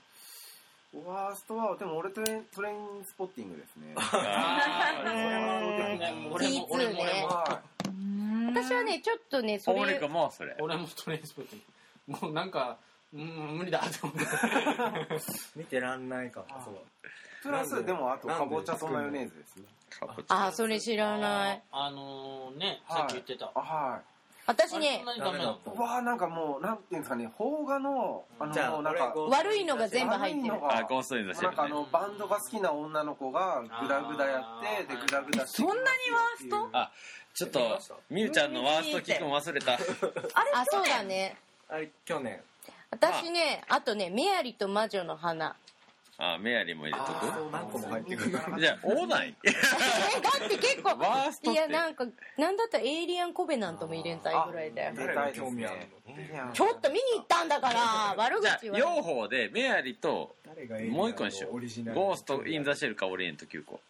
[1.06, 3.94] ワーストはでも俺トレイントレインスポッティングですね。
[5.04, 6.14] ね。
[6.30, 7.60] 俺も俺も俺もは
[8.54, 10.56] 私はねちょっとねそれ君もそれ。
[10.60, 11.62] 俺もトレインスポッティン
[12.20, 12.20] グ。
[12.26, 12.76] もうなんか
[13.12, 13.20] うん
[13.58, 14.24] 無理だと思って。
[15.56, 16.44] 見てらんないか。
[16.64, 16.74] そう。
[16.74, 16.78] い
[17.42, 17.92] プラスで？
[17.92, 19.64] もあとかぼちゃとマヨネーズですね。
[20.28, 21.62] あそれ知らない。
[21.70, 23.50] あのねはいさっき言ってた。
[23.54, 24.13] あはい
[24.46, 30.52] 私ねわーなんかもうなんていうんですかね邦画のあのなんか俺悪いのが全部入ってる。
[30.52, 31.56] 悪いのがあゴーストインザシェルね。
[31.56, 36.68] なんかあのバンドが好きな女の子がグダグダやってでグダグダしてそんなにワースト？
[36.72, 36.90] あ
[37.32, 37.78] ちょっと
[38.10, 39.72] みゆちゃんのワースト聞くの忘れた。
[39.78, 39.78] あ
[40.66, 41.36] そうだね。
[41.68, 42.40] あれ去年。
[42.90, 45.56] 私ねあとね「メアリと魔女の花
[46.16, 47.50] あメアリーも入れとく？
[47.50, 49.58] 何個も入ってくるじゃあ多ない」えだ
[50.46, 52.06] って結構ワーストいやなんか
[52.38, 54.94] なんだったらエイリアンコベナントも入れんたいぐらいだよ。
[54.94, 55.88] 出たいですね
[56.52, 61.52] ちょっと見に行ったんだから悪じゃあ口は両方でメアリと誰がエイリアンもう一個にしよう。
[61.52, 63.80] ゴースト・イン・ザ・シェルかオリエント9個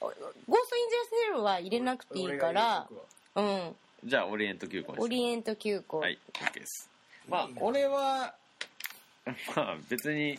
[0.00, 2.86] ゴースト・イン・ザ・セルは入れなくていいから
[3.34, 6.90] うんじゃあオリエント9個にしよオリエント急行、うはい OK です。
[7.28, 8.34] まあ俺は
[9.56, 10.38] まあ別に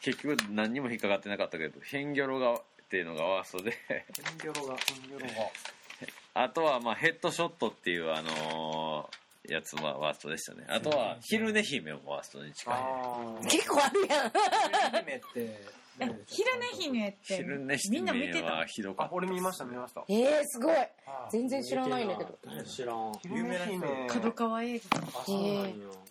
[0.00, 3.70] 結局何にも引っかかってなかったけどヘンギョロがっていうのがワーストで。
[3.70, 4.76] ンギョロが、ン
[5.08, 5.50] ギョロが。
[6.34, 10.64] あとはまあヘッドショットっていうあのーやつはワーストでしたね。
[10.68, 12.74] あとは昼寝姫もワーストに近い。
[12.74, 14.32] あ結構あるやん。
[15.04, 15.60] 姫って
[16.26, 18.64] 昼寝姫って昼寝みんな見てた？
[18.66, 19.14] ひどかあっ、た。
[19.14, 20.04] 俺見ました、見ました。
[20.08, 20.76] えー、すごい。
[21.30, 22.38] 全然知らないんだけど。
[22.44, 24.06] 誰知らん昼寝姫。
[24.08, 25.64] 角川映画あそうなんや。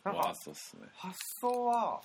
[0.05, 0.83] なんかワーストっすね。
[0.95, 2.01] 発想は、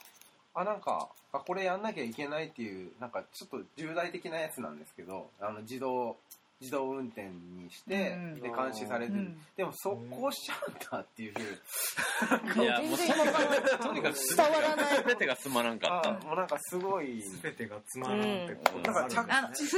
[0.54, 6.16] あ、なんか、あ、これやんなきゃいけないっていう、なんかちょっと重大的なやつなんですけど、あの、自動、
[6.60, 8.40] 自動運転にして、うん。
[8.40, 9.20] で、監視されてる。
[9.20, 9.40] うん。
[9.56, 11.32] でも、速攻しちゃうんだっていう。
[11.32, 15.04] いやもう全然わかんないとにかく伝わらない。
[15.06, 18.20] 全てがつまらんかったあ、もうなんかすごい、ょ全てがつまらん。
[18.20, 19.68] ってことなんか着あの普通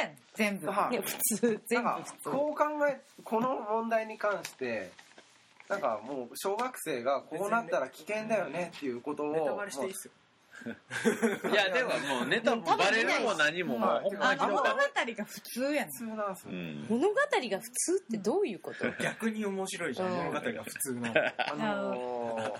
[0.00, 0.66] やん全部。
[0.68, 2.30] はい普通全部。
[2.30, 4.90] こう考えこの問題に関して
[5.68, 9.86] なんかもう小学生がこうなったら危険だよねっていうことをネタバレして
[10.66, 15.86] いやでももうネタもバレるも何ももうほんまあの物語が普通やん。
[15.86, 16.16] 普通なん
[16.88, 18.90] 物語が普通ってどういうこと？
[19.02, 20.08] 逆に面白いじゃん。
[20.08, 20.16] うん。
[20.26, 22.54] 物語が普通なのあの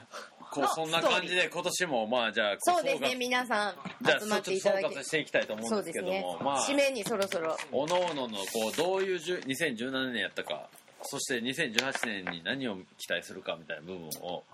[0.51, 7.57] こうそんな感じで今年もまあじゃあそうですね皆さんじゃあ集まっていただき総括していきたいと思そううんですけども、まあ締めにそろそろ。
[7.71, 10.69] おのおののこうどういうじゅ2017年やったか
[11.03, 14.45] そして2018年に何を期待するかみたいな部分を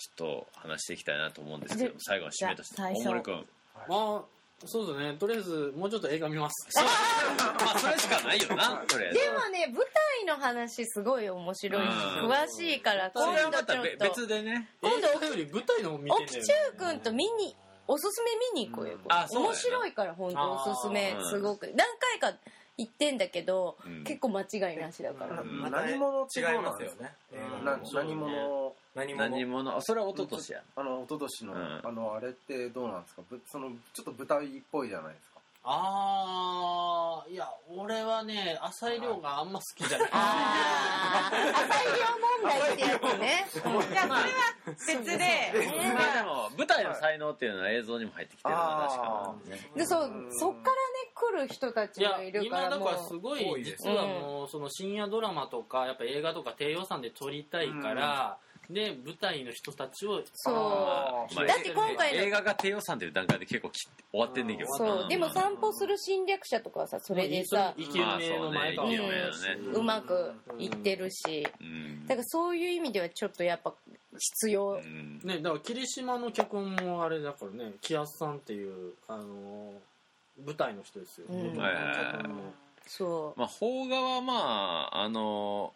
[0.00, 3.46] ちょっと話していきたいなと思うんですけどで最後の締めとして大森君
[3.86, 4.24] まあ
[4.66, 5.16] そうですね。
[5.18, 6.68] とりあえずもうちょっと映画見ます。
[6.76, 9.18] まあそれしかないよなとりあえず。
[9.18, 9.86] でもね舞
[10.18, 11.82] 台の話すごい面白い。
[11.82, 14.04] 詳しいからそれは今度ちょっと。
[14.04, 14.68] 別でね。
[14.82, 16.40] 今度舞台の方見てんだよ
[16.74, 19.54] 奥中君と見におすすめ見に行こうよ、あそうだよね。
[19.54, 21.16] 面白いから本当おすすめ。
[21.30, 21.66] すごく。
[21.74, 22.38] 何回か
[22.80, 24.04] 行ってんだけど、うん。
[24.04, 26.78] 結構間違いなしだから、何者違いどうなん。
[26.78, 27.12] ですますよね。
[27.64, 28.74] 何者？
[28.94, 29.28] 何者？
[29.28, 29.80] 何者？
[29.82, 30.62] それは一昨年や。
[30.76, 31.80] あの一昨年の、うん。
[31.84, 33.22] あのあれってどうなんですか？
[33.30, 35.29] ぶそのちょっと舞台っぽいじゃないですか
[35.62, 40.08] あーいや俺はね浅井亮があんま好きじゃない。
[40.10, 44.26] ああ浅井亮問題ってやつね、いやそれは
[44.66, 45.18] 別で。
[45.94, 50.74] まあでも舞台の才能っていうのは映像にも入ってきてるのは確かなんでねでそうそっからね
[51.14, 58.38] 来る人たちいやがいるか今だらもうからすごい多いです実はもうその深夜ドラマとかやっぱ映画とか低予算で撮りたいから、
[58.72, 61.46] で舞台の人たちをそう。
[61.46, 63.80] だって今回の映画が低予算という段階で結構き
[64.12, 64.72] 終わってんねんけど。
[64.74, 65.08] そう。
[65.08, 69.12] でも散歩する侵略者とかはさそれでさ生きる名の前川まあそうね。
[69.36, 69.78] 生きる名のね。
[69.78, 71.46] うまくいってるし。
[71.60, 72.06] うん。
[72.06, 73.74] だからそういう意味ではちょっとやっぱ
[74.18, 74.80] 必要。
[74.82, 75.20] うん。
[75.24, 79.90] ねだから霧島の脚本もあれだからね木安さんっていうあのー
[80.46, 81.56] 舞台の人ですよ、うん。
[82.86, 84.34] そまあ邦画はま
[84.92, 85.72] ああの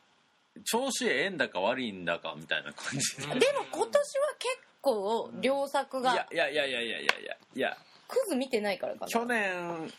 [0.64, 3.26] 調子ええんだか悪いんだかみたいな感じで。
[3.26, 6.14] も今年は結構良作いが。
[6.14, 7.36] やいやいやいやいやいやいや。
[7.54, 9.08] いやクズ見てないからかな。
[9.08, 9.92] 去年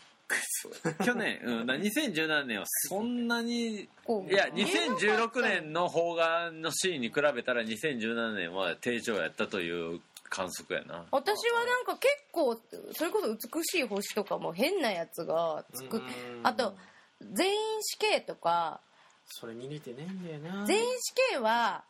[1.04, 3.88] 去年、うん、だ2017年はそんなにい
[4.28, 11.04] や2016年の邦画のシーンに比べたら2017年は低調やったという観測やな。
[11.12, 12.60] 私はなんか結構
[12.92, 16.46] それこそ美しい星とかも変なやつが作っうん。
[16.46, 16.74] あと
[17.20, 18.80] 全員死刑とか
[19.28, 20.66] それ見れてねえんだよな。
[20.66, 21.82] 全員死刑は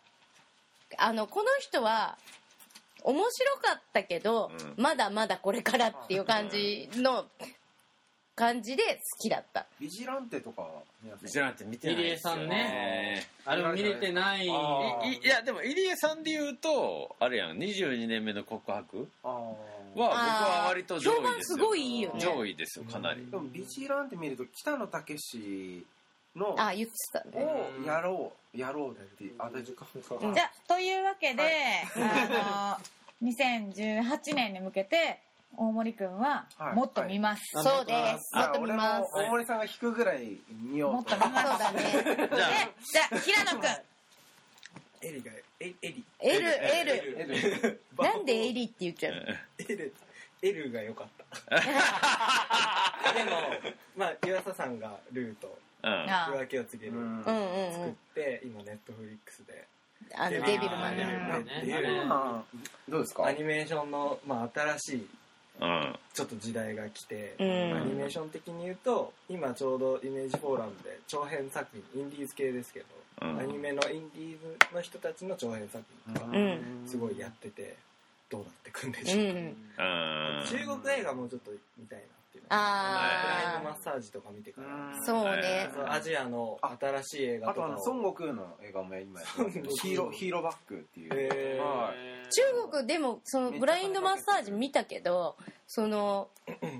[0.99, 2.17] あのこの人は
[3.03, 7.27] 面白かったけど、うまだまだこれからっていう感じの
[8.35, 9.67] 感じで好きだった。
[9.81, 10.67] ビジランテとか
[11.03, 13.27] 皆さんじゃなくて見てない入江さんね。
[13.45, 14.49] あれも見れてない。
[14.51, 15.15] あーい。
[15.15, 17.59] いいやでも入江さんで言うとあれやん。
[17.59, 19.09] 22年目の告白？
[19.23, 19.55] あは
[19.95, 21.23] 僕は割と上位ですよ。
[21.23, 22.21] 評判すごいいいよね。
[22.21, 23.23] 上位ですよかなり。
[23.23, 25.19] ーでもビジランテ見ると北野武
[26.37, 27.45] のあ言ってたね。
[27.45, 29.87] をやろうやろうってあ大丈夫か。
[30.35, 31.43] じゃあというわけで、
[31.97, 32.79] あ
[33.23, 35.21] の2018年に向けて
[35.57, 36.75] 大森くんははい。
[36.75, 38.37] もっと見ます、そうです。
[38.37, 39.11] もっと見ます。
[39.15, 40.97] 大森さんが引くぐらい見ようと。
[40.97, 41.49] もっと見ます。
[41.49, 42.05] そうだねじゃあ。
[42.05, 43.69] でじゃあ平野くん。
[45.03, 46.05] エリがエエリ。
[46.21, 49.21] L L えで なんでエリって言っちゃうの？
[49.69, 49.95] エル
[50.43, 51.09] エルが良かっ
[51.49, 51.57] た。
[53.15, 53.31] でも
[53.97, 56.99] まあ岩佐さんがルーとうんあ夜明けを告げる。
[57.25, 59.67] 作っんて今ネットフリックスで。
[60.15, 61.07] あのデビルマンね。
[62.89, 63.25] どうですか？
[63.25, 65.07] アニメーションのまあ新しい
[65.61, 65.99] うん。
[66.13, 67.77] ちょっと時代が来て、うん。
[67.77, 72.87] アニメーション的に言うと今ちょうどイメージフォーラムで長編作品インディーズ系ですけど、
[73.23, 73.39] うん。
[73.39, 76.85] アニメのインディーズの人たちの長編作品とかうん。
[76.87, 77.75] すごいやってて
[78.29, 79.29] どうなってくんでうしょう、ん。
[79.29, 79.55] うん。
[80.47, 82.05] 中国映画もちょっと見たいな
[82.49, 84.01] あブラインドマッサーー。
[84.01, 84.69] ジとか見てから
[85.05, 89.87] そうねアジアの新しい映画あとあのと孫悟空の映画も今やってます。
[89.87, 91.61] ヒーローヒーローバックっていう。
[92.29, 95.37] 中国でもそのブラインドマッサージ見たけど
[95.69, 96.29] その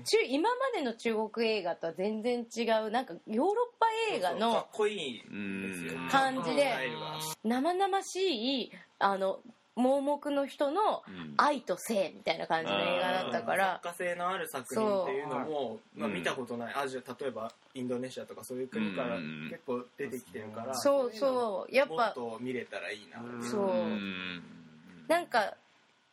[0.03, 5.23] 中今までの中国映画とは全然違うなんかヨーロッパ映画かっのこい
[6.11, 6.73] 感じで
[7.45, 9.39] 生々しいあの
[9.77, 11.33] 盲目の人のうん。
[11.37, 13.79] 愛と性みたいな感じの映画だったから。
[13.83, 16.73] 作家性のある作品っていうのも、うまあ、見たことない。
[16.75, 19.47] アジア例えばインドネシアとかそういう国からうん。
[19.49, 21.75] 結構出てきてるから、そうそう。
[21.75, 23.37] やっもっぱと見れたらいいな、う。
[23.37, 23.69] んそう。
[23.69, 24.43] うん。
[25.07, 25.53] なんか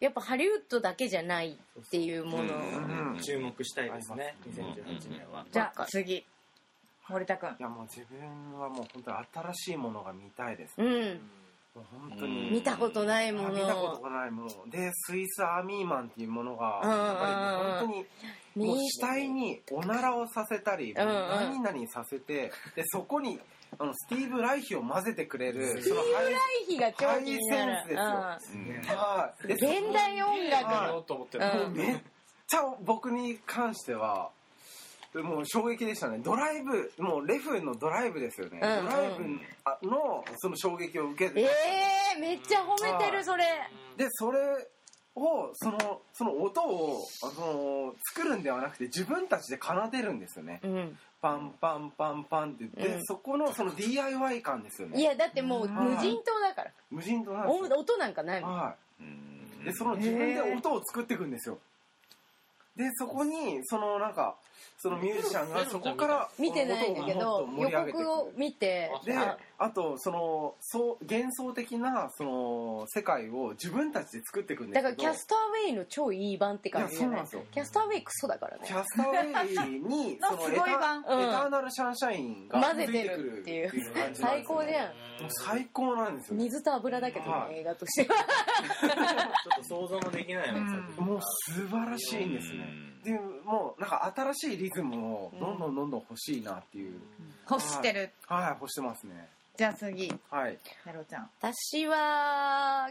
[0.01, 2.55] やっぱハリウッドだけじゃないっていうもの。
[2.55, 3.20] うん。
[3.22, 6.24] 注目したいですねうん2018年は、じゃあ次。
[7.09, 7.51] 森田君。
[7.59, 11.20] いやもう自分はもう本当に新しいものが見たいです、うん
[11.75, 12.49] 本当に。
[12.49, 14.49] うん見たことないもの見たことがないもの。
[14.68, 18.05] でスイスアーミーマンっていうものがやっぱり本
[18.55, 23.41] 当にもう見死体におならをさせたり、何々させてでそこに
[23.79, 26.35] あのスティーブ・ライヒを混ぜてくれるスティーブ・ライ
[26.68, 27.95] ヒが超気になるセンスで
[28.85, 28.99] すよ。
[28.99, 29.47] はい。
[29.49, 30.51] でうん現代音はい。
[30.51, 31.39] 楽やろうと思って
[31.75, 31.99] めっ
[32.47, 34.31] ちゃ僕に関しては
[35.23, 36.19] もう衝撃でしたね。
[36.19, 38.85] ドライブもうレフのドライブですよね、うんうん。
[38.85, 39.11] ドライ
[39.83, 41.49] ブのその衝撃を受けて、え
[42.17, 43.45] えめっちゃ褒めてるそれ。
[43.97, 44.39] でそれ
[45.15, 50.61] をそのその音をあその作るんではなくて自分たちで奏でるんですよね。
[50.65, 50.99] うん。
[51.23, 52.65] パンパンパンパンって。
[52.83, 53.05] で、うん。
[53.05, 55.01] そこのその DIY 感ですよね。
[55.01, 56.71] いやだってもう無人島だから。
[56.91, 57.79] 無人島なんおですよ。
[57.79, 58.57] 音なんかないもん。
[58.57, 59.65] はうんい。
[59.65, 61.59] でその自分で音を作っていくんですよ。
[62.77, 64.35] でそこにそのなんか
[64.85, 74.91] そのミュージシャンがそこから見てないんだけ音ど予告を見てでああとそのそう幻想的なその世界を自分たちで作っていくんですけど。
[74.91, 77.22] だからキャスターウェイの超いい版って感じじゃない？
[77.22, 77.45] ですよ。
[77.51, 78.64] キャスターウェイクソだからね。
[78.66, 83.72] キャスターウェイにそのエタごい版エターナルシャンシャインが混ぜてるっていう
[84.12, 84.91] 最高じゃん。
[85.30, 86.37] 最高なんですよ。
[86.37, 88.12] 水と油だけどねはい映画として。
[88.12, 88.26] はちょ
[89.55, 90.55] っと想像もできないよ
[90.99, 92.66] うもう素晴らしいんですね。
[93.05, 93.12] で
[93.45, 97.01] もうなんか新しいリズムをどんどんどんどん欲しいなっていう。
[97.51, 98.11] 欲してる。
[98.27, 98.49] はい。
[98.61, 99.29] 欲してますね。
[99.57, 100.12] じゃあ次。
[100.31, 100.59] はい。
[100.85, 101.31] なろちゃん。
[101.41, 102.91] 私は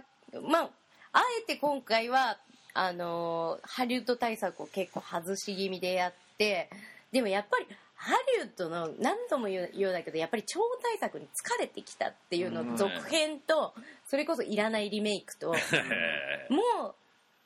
[0.50, 0.70] まあ
[1.14, 2.38] あえて今回は
[2.74, 6.70] あのハリウッド対策を結構外し気味でやって
[7.12, 12.72] でもやっぱりハリウッドの何度も言うようだけどやっぱり超大作に疲れてきたっていうのうん。
[12.72, 13.74] の続編と
[14.08, 15.50] それこそいらないリメイクと
[16.50, 16.58] も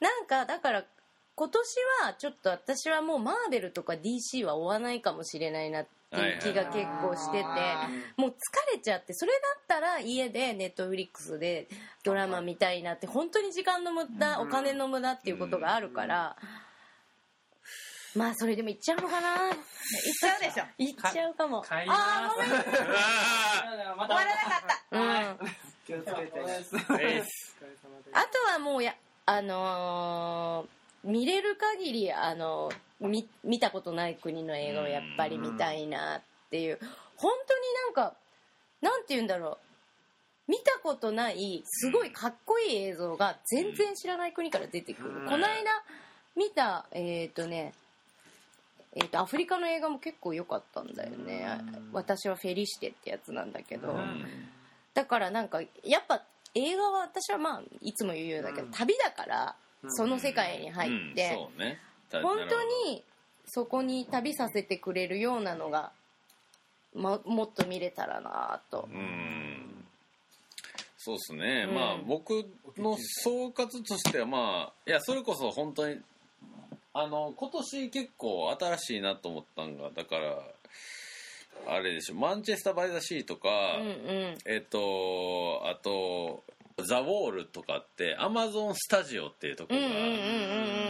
[0.02, 0.86] うなんかだから
[1.40, 7.44] 今年はちょっと私はもうマーベルとか DC は追わないかもしれないなっていう気が結構してて
[8.18, 8.34] もう疲
[8.74, 11.68] れちゃってそれだったら家でネットフリックスで
[12.04, 16.36] ドラマ見たいなって本当に時間の無駄お金の無駄っていうことがあるから
[18.16, 19.36] まあそれでも行っちゃうのかな？
[19.36, 19.54] 行っ
[20.20, 20.64] ちゃうでしょ。
[20.80, 21.64] 行っちゃうかも。
[21.70, 22.52] あーごめん
[23.96, 24.98] ま終わらなかった。
[24.98, 25.52] うん。
[25.86, 26.40] 気をつけて。
[28.14, 28.96] あとはもうや
[29.28, 30.78] あのー
[31.08, 36.80] 見れる限りあの見見たことない国の映画をやっぱり見たいなっていう。
[37.16, 38.16] 本当になんか
[38.82, 39.58] なんて言うんだろ
[40.47, 40.51] う。
[40.51, 45.26] 見たことないすごいかっこいい映像が全然知らない国から出てくる、うん。
[45.26, 45.72] この間
[46.38, 47.74] 見たえっ、とね
[48.95, 51.45] えー、とアフリカの映画も結構良かったんだよね、
[51.91, 53.93] 私はフェリシテってやつなんだけど、
[54.93, 56.24] だからなんかやっぱ
[56.55, 58.72] 映画は私はまあいつも言うようだけど、うん。
[58.72, 59.55] 旅だから
[59.90, 61.80] その世界に入って、そうね。
[62.12, 63.04] 本当に
[63.46, 65.92] そこに旅させてくれるようなのが、
[66.94, 68.88] ま、もっと見れたらなと。
[68.92, 69.86] うん。
[70.98, 71.76] そうですね、うん。
[71.76, 72.46] まあ僕
[72.78, 76.02] の総括としてはまあいやそれこそ本当に
[76.94, 80.38] あの今年結構新しいなと思ったんがだから
[81.68, 82.16] あれでしょ。
[82.16, 84.38] マンチェスター・バイ・ザ・シーとか、うんうん。
[84.46, 86.44] えっとあと
[86.84, 90.12] ザ・ウォールとかってアマゾンスタジオっていうところがうんうんうんうん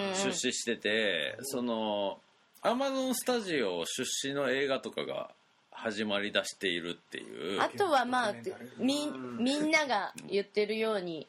[0.10, 2.20] うん出資しててその
[2.62, 5.30] アマゾンスタジオ出資の映画とかが
[5.72, 7.62] 始まりだしているっていう。
[7.62, 8.34] あとはまあ
[8.80, 9.08] み
[9.40, 11.28] みんなが言ってるように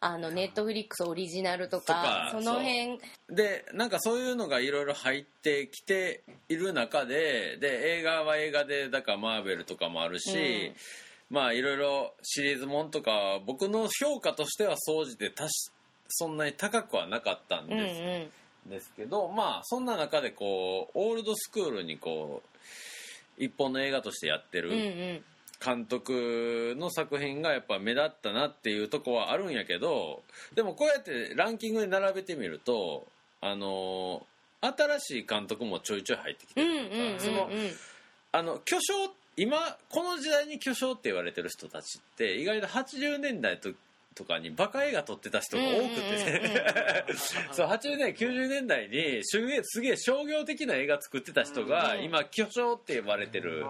[0.00, 2.98] あのネットフリックスオリジナルとかとかその辺。
[3.28, 10.72] でなんかそういうのがいろいろ入ってきている中でで映画は映画でだからマーベルとかもあるし、
[11.34, 15.72] まあいろいろシリーズもんとか僕の評価としては総じてたし
[16.08, 18.30] そんなに高くはなかったんで
[18.64, 24.78] す,、んですけどまあそんな中でこうオールドスクールにこう一本の映画としてやってる、うんう
[25.14, 25.24] ん。
[25.64, 30.22] 監督の作品がやっぱ目立ったなっていうとこはあるんやけど
[30.54, 33.06] でもこうやってランキングで並べてみると
[33.40, 34.26] あの
[34.60, 37.20] 新しい監督もちょいちょい入ってきてうんるうんうんうん。
[37.20, 37.48] その
[38.32, 43.70] あの巨匠今この時代に巨匠って言われてる人たちって意外と80年代と
[44.14, 47.04] とかにバカ映画撮ってた人が多くて。
[47.52, 53.64] そう80年代90年代にすげえすげえ商業的な映画作ってた人がうん今巨匠って呼ばれてる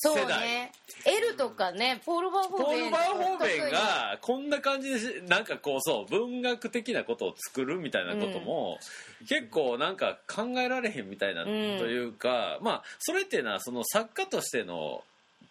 [0.00, 0.70] そうね。
[1.04, 8.78] L とかねポール・バーホーベンポール・バーホーベンがこんな感じでしなんかこうそう文学的なことを作るみたいなことも、
[9.28, 15.02] 結構なんか考えられへんみたいなというか、まあそれっていうのはその作家としての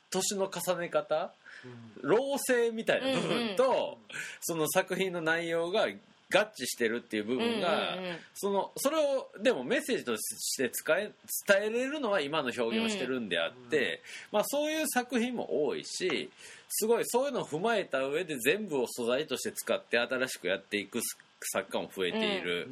[0.10, 1.32] 年の重ね方
[2.02, 3.98] 老成みたいな部分と、
[4.40, 5.88] その作品の内容が
[6.34, 8.18] 合致してるっていう部分が、うんうんうん。
[8.34, 11.12] そのそれをでもメッセージとして使え
[11.48, 14.02] 伝えれるのは今の表現をしてるんであって、
[14.32, 16.30] まあ、そういう作品も多いし
[16.70, 21.00] すごいそういうのを踏まえた上で全部を素材として使って新しくやっていく
[21.54, 22.68] 作家も増えている、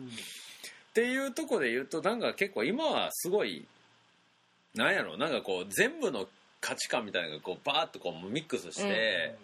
[0.90, 3.66] っていうところで言うとなんか結構今はすごい
[4.74, 6.28] なんやろなんかこう全部の
[6.60, 9.36] 価値観みたいなのがこうバーッとこうミックスして、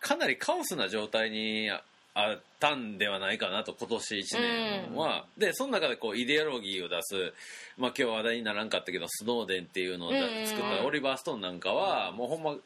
[0.00, 1.70] かなりカオスな状態に
[2.14, 7.32] ああったんではないかなと今年1年は、でその中でこうイデオロギーを出す、
[7.78, 12.56] まあ、今日話題にならんかったけどスノーデンっていうのを作ったオリバー・ストーンなんかはもうほんま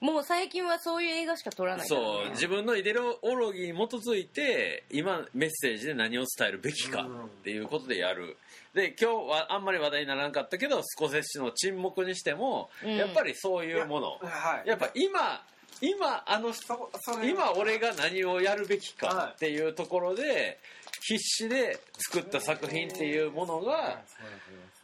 [0.00, 2.00] もう最近はそういう映画しか撮らないから。
[2.00, 8.36] ねそう自分のイデオロギーに基づいて今メッセージで何を伝えるべきかっていうことでやる。
[8.74, 12.96] で今日はあんまり話題にならなかったけどスコセッシの沈黙にしても、うん。
[12.96, 14.18] やっぱりそういうもの。
[14.22, 14.68] はい。
[14.68, 15.42] やっぱ今
[15.80, 20.58] 今あのそそれ今俺が何をやるべきかっていうところで
[21.02, 24.00] 必死で作った作品っていうものが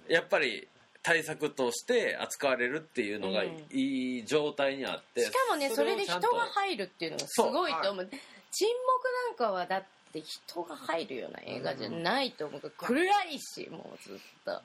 [0.09, 0.69] やっぱり
[1.03, 3.49] 対策として扱われるっていうのがうん。
[3.73, 8.09] いい状態にあってしかもねそれで人が入るっていうのがすごいと思う。
[8.53, 12.61] 沈黙なんかはだって人が入るような映画じゃないと思う。
[12.61, 14.61] から暗いしもうずっと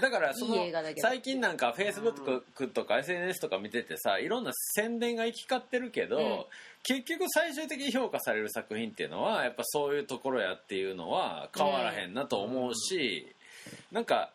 [0.00, 0.56] だからその
[0.96, 6.44] 最近なんかフェイスブックとか SNS とか見ててさいろんな宣伝が行き交ってるけど、うん。
[6.84, 13.26] 結局最終的に評価される作品っていうのはやっぱそういうところやっていうのは変わらへんなと思うし、
[13.92, 14.30] なんか、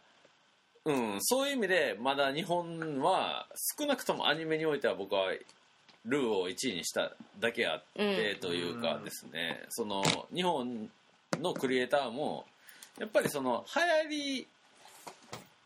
[0.86, 3.47] うん、そういう意味でまだ日本は
[3.80, 5.32] 少なくともアニメにおいては僕は
[6.05, 10.03] ルーを1位にしただけあってというかですね、その
[10.34, 10.89] 日本
[11.39, 12.45] のクリエイターも
[12.99, 13.66] やっぱりその
[14.09, 14.47] 流行り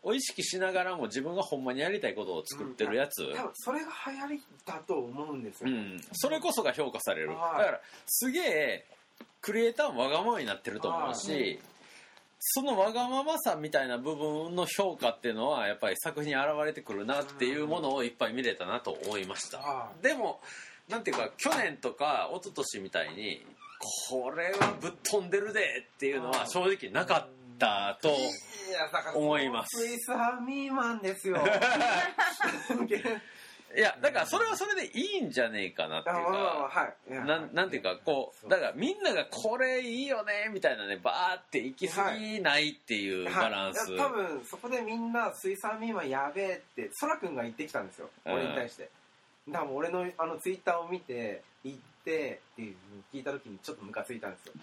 [0.02, 7.28] を意識しながらも自分がほんまにやりたいことを作ってるやつ、多分それが流行りだと思うんですよ、うん、それこそが評価される。
[7.28, 7.64] だはい。
[7.66, 8.86] からすげえ
[9.40, 11.60] クリエイターもわがままになってると思うし
[12.40, 19.58] そのわがままさみたいな部分の評価っていうのはやっぱり作品に現れてくるなっていうものをいっぱい見れたなと思いました。
[19.58, 20.40] はでも
[20.88, 23.44] なんていうか去年とか一昨年みたいに
[24.08, 28.12] これはぶっ飛んでるでっていうのは正直なかったとい
[28.72, 31.38] やだから思いますスイスハミーマンですよ。
[33.76, 48.08] いやだからそれはそれでいいんじゃねえかなっていうかなんなんていうかこうだからみんながこれいいよねみたいなねバーって行き過ぎないっていうバランス、多分そこでみんなスイスハミーマンやべえってそらくんが言ってきたんですよ。
[48.24, 48.88] うん俺に対して。
[49.48, 52.76] だから俺のあのツイッターを見て言ってっていう
[53.12, 54.54] 聞いた時にちょっとムカついたんですよ。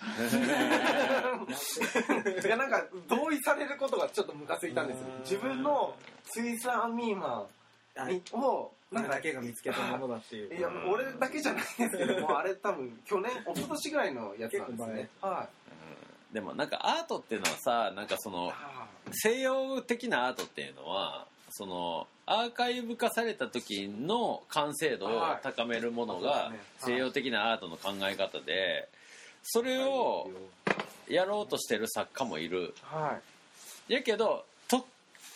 [2.45, 5.05] いやなんか同意されることがちょっとムカついたんですよ。
[5.19, 7.47] 自分のスイスハミーマ
[8.03, 10.55] ンにを俺だけが見つけたものだっていう。
[10.55, 10.61] い。
[10.61, 15.09] や俺だけじゃないんですけどもあれ多分去年一昨年ぐらいのやつなんですね。
[15.21, 15.49] は
[16.31, 16.33] い。
[16.33, 21.27] でもなんかアートっていうのはさなんかそのあ西洋的なアートっていうのは
[21.57, 26.59] そのアーカイブ化された時の完成度を高めるものがはい。
[26.79, 28.89] 西洋的なアートの考え方で
[29.41, 30.29] それを
[31.07, 32.73] やろうとしてる作家もいる。
[32.91, 33.19] ーは
[33.89, 33.93] い。
[33.93, 34.85] やけどと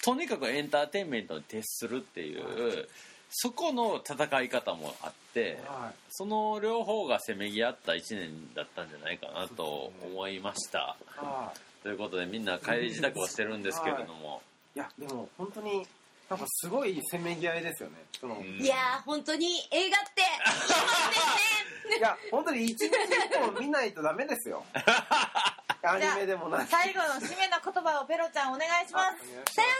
[0.03, 2.89] とにかくエンターテインメントに徹するっていう
[3.29, 5.95] そこの戦い方もあってはい。
[6.09, 10.97] その両方がせめぎ合った1年だったんじゃないかなと思いました。
[11.05, 11.83] はい。
[11.83, 14.41] ということでみんな帰り自宅をしてるんですけれども、
[14.75, 15.87] いやでも本当に
[16.29, 17.95] なんかすごいせめぎ合いですよね。
[18.19, 18.61] その、うん。
[18.61, 20.21] いやー本当に映画って。
[21.97, 24.63] いや本当に一日一本見ないとダメですよ。
[25.81, 26.67] アニメでもない。
[26.67, 29.01] 最後の締めの言葉をペロちゃんお願いします。
[29.01, 29.17] さよなら
[29.53, 29.73] さよなら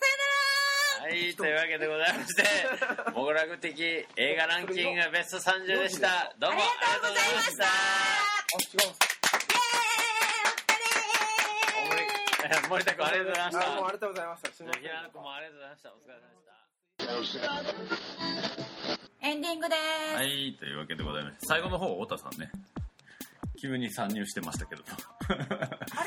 [0.00, 0.24] さよな
[1.00, 1.04] ら。
[1.04, 2.44] はい、というわけでございまして、
[3.12, 6.32] モグラグ的映画ランキングベスト30でした。
[6.38, 6.68] どうもあり
[7.02, 7.64] がとうございました。
[7.66, 7.68] あ
[8.56, 9.18] 違う
[12.48, 13.72] 森 森田君ありがとうございました。
[13.72, 15.92] あもうありがとうございましたすみません平野君もありがとうございました。
[15.92, 19.28] お疲れ様でした。
[19.28, 22.50] エンディングです、はい、というわけでございまして、最後の方、太田さんね。
[23.60, 24.84] 急に参入してましたけど。
[24.86, 26.04] あ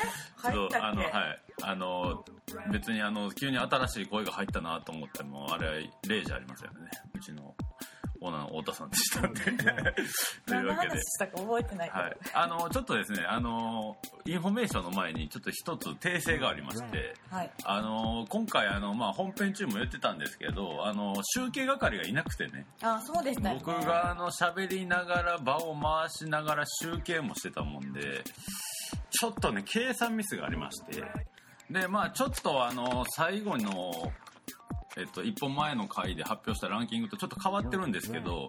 [0.50, 0.52] れ？
[0.54, 1.18] 入 そうあの、ったっけ？
[1.18, 1.42] はい。
[1.64, 2.24] あの、
[2.72, 5.74] 別にあの、急に新しい声が入ったなと思っても、あれは
[6.08, 6.90] 霊じゃありませんよね。
[7.14, 7.54] うちの
[8.22, 9.40] オーナーの太田さんでしたんで。
[10.46, 10.88] というわけで。
[10.90, 11.00] 話。
[11.02, 12.16] したか覚えてないはい。
[12.34, 17.50] あの、ちょっとですね、あの、インフォメーションの前にちょっと一つ訂正がありまして、はい。
[17.64, 23.62] あの、今回あの、まあ、本編中も言ってたんですけど、あの、集計係がいなくてね、あそうでしたよね。
[23.64, 28.22] 僕があの喋りながら場を回しながら集計もしてたもんで
[29.10, 31.04] ちょっとね計算ミスがありまして。
[31.70, 34.12] でまあちょっとあの最後の
[34.96, 38.48] えっと1本前の回で発表したランキングとちょっと変わってるんですけど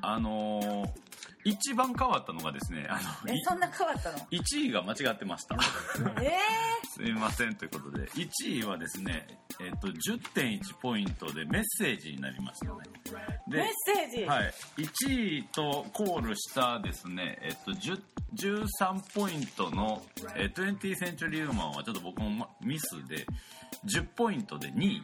[0.00, 0.92] あの
[1.44, 5.56] 一番変わったのがですねあのいえそんな変わったの？1位が間違ってました。
[6.20, 6.32] え
[6.94, 9.26] すいませんということで1位はですね、
[9.60, 12.72] えっと10.1ポイントでメッセージになりましたね。
[13.48, 13.66] ー、でメッ
[14.10, 18.00] セージ、はい、1位とコールしたですね、えっと、10
[18.34, 20.02] 13ポイントの、
[20.36, 23.26] えー、20センチュリーウーマンはちょっと僕もまミスで
[23.86, 25.02] 10ポイントで2位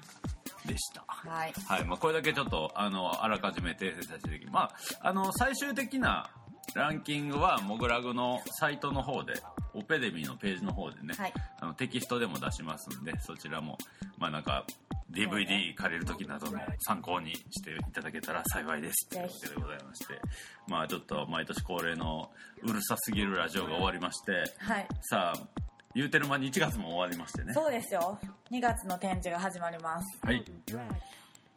[0.67, 1.05] でした。
[1.07, 1.53] はい。
[1.67, 6.31] はい、まあ、これだけちょっと、あの、あらかじめ訂正させていただきまあ、あの、最終的な
[6.75, 9.35] ランキングは、モグラグのサイトの方で、
[9.75, 11.33] オペデミーのページの方でね、はい。
[11.61, 13.79] あのテキストでも出しますんで、そちらも、
[14.19, 14.65] まあなんか、
[15.11, 19.09] DVD 借りる時などの参考にしていただけたら幸いです。
[19.09, 20.21] というわけでございまして、
[20.67, 22.31] まあちょっと毎年恒例の
[22.63, 24.87] うるさすぎるラジオが終わりまして、はい。
[25.03, 25.58] さあ、
[25.99, 27.53] 言うてる間に1月も終わりましてね。
[27.53, 28.21] そうですよ
[28.53, 30.45] 2月の展示が始まりますはい。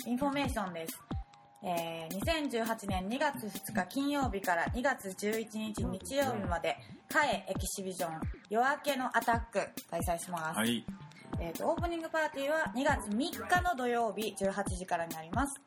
[0.07, 0.99] インフォメーションです。
[1.63, 6.75] えー2018年2月2日金曜日から2月11日日曜日まで、
[7.07, 8.19] カエエキシビジョン
[8.49, 9.59] 夜明けのアタック
[9.91, 10.57] 開催します。
[10.57, 10.83] はい。
[11.39, 15.61] えーと、オープニングパーティーは2月3日の土曜日18時からになります。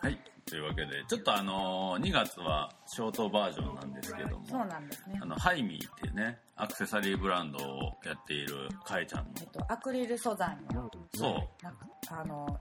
[0.00, 0.18] はい。
[0.50, 5.24] というわけで、ちょっとあのー2月はショートバージョンなんですけども、そうなんですねあ。
[5.24, 12.60] の、ハイミーっていうね、アクセサリーブランドをやっているカエちゃんのえっ、と、アクリル素材の、そう、なんか、あの、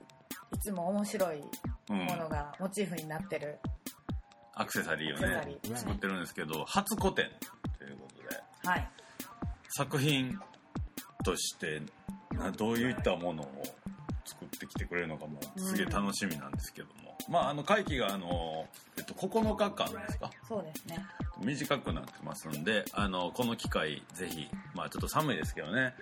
[0.53, 1.41] いつも面白い
[1.89, 3.57] うんものがモチーフになってる。
[4.53, 7.29] アクセサリーをアクセサねリー作ってるんですけど初個展
[7.77, 8.89] ということではい。
[9.69, 10.37] 作品
[11.23, 11.81] として
[12.33, 13.63] などういったものを
[14.25, 18.65] 作ってきてくれるのかもすげえ楽しみなんですけども、まああの会期があの、
[18.97, 20.31] えっと、9日間ですか？
[20.47, 21.05] そうですね。
[21.41, 25.93] 短くなってますんであのこの機会ぜひまあちょっと寒いですけどね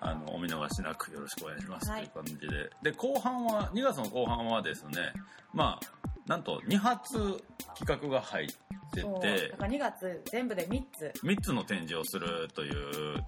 [0.00, 5.12] あのお見逃しなくよろしくお願いします、はいという感じでで後半は2月の後半はですね
[5.52, 7.42] まあなんと2発
[7.78, 8.54] 企画が入って。
[8.92, 9.02] て
[9.50, 11.12] だから2月全部で3つ。
[11.22, 13.24] 3つの展示をするという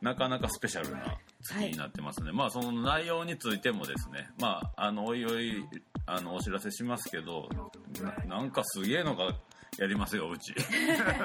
[0.00, 5.62] なかなかスペシャルな月になってますね、まあその内容についてもですねまああのおいおい
[6.06, 7.48] あのお知らせしますけど
[8.26, 9.32] ななんかすげえのが
[9.78, 10.54] やりますようち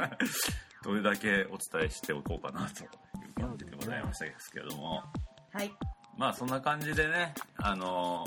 [0.84, 5.04] どれだけお伝えしておこうかなという感じでございましたですけども
[5.52, 5.72] はい。
[6.18, 8.26] まあそんな感じでねあの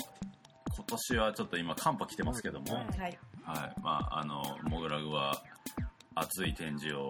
[0.75, 2.85] 今年はちょっと今寒波来てますけども、はい。
[3.43, 5.43] はい、まああのモグラグは
[6.15, 7.09] 熱い展示を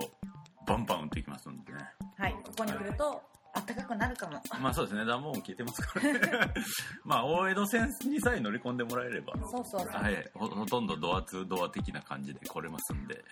[0.67, 1.79] バンバン打っていきますんでね
[2.17, 2.33] はい。
[2.43, 3.21] ここに来ると、
[3.53, 4.41] 暖かくなるかも。
[4.59, 5.05] まあそうですね。
[5.05, 6.19] 暖房も効いてますからね。
[7.05, 9.33] まあ大江戸線にさえ乗り込んでもらえれば。
[9.47, 9.87] そうそうそう。
[9.87, 10.31] はい。
[10.33, 13.23] ほほとんどドア2ドア的な感じで来れますんで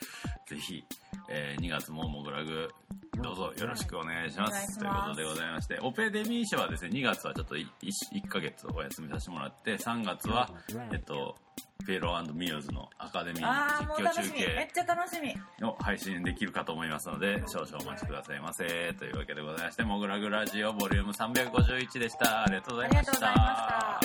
[0.47, 0.83] ぜひ、
[1.27, 2.69] えー2月もモグラグ
[3.21, 4.51] どうぞよろしくお願いします。
[4.51, 4.79] お願いします。
[4.79, 7.67] ということでございましてオペデミー社はですね2月はちょっと 1,
[8.13, 10.49] 1ヶ月お休みさせてもらって3月は
[10.91, 11.35] えっと
[11.83, 14.39] ペロミューズのアカデミー実況中楽しみ。
[14.39, 15.67] め継っちゃ楽しみ。
[15.67, 23.99] を配信できるかと思いますので少々お待ちくださいませというわけでございましてモグラグラジオボリューム351でしたありがとうございました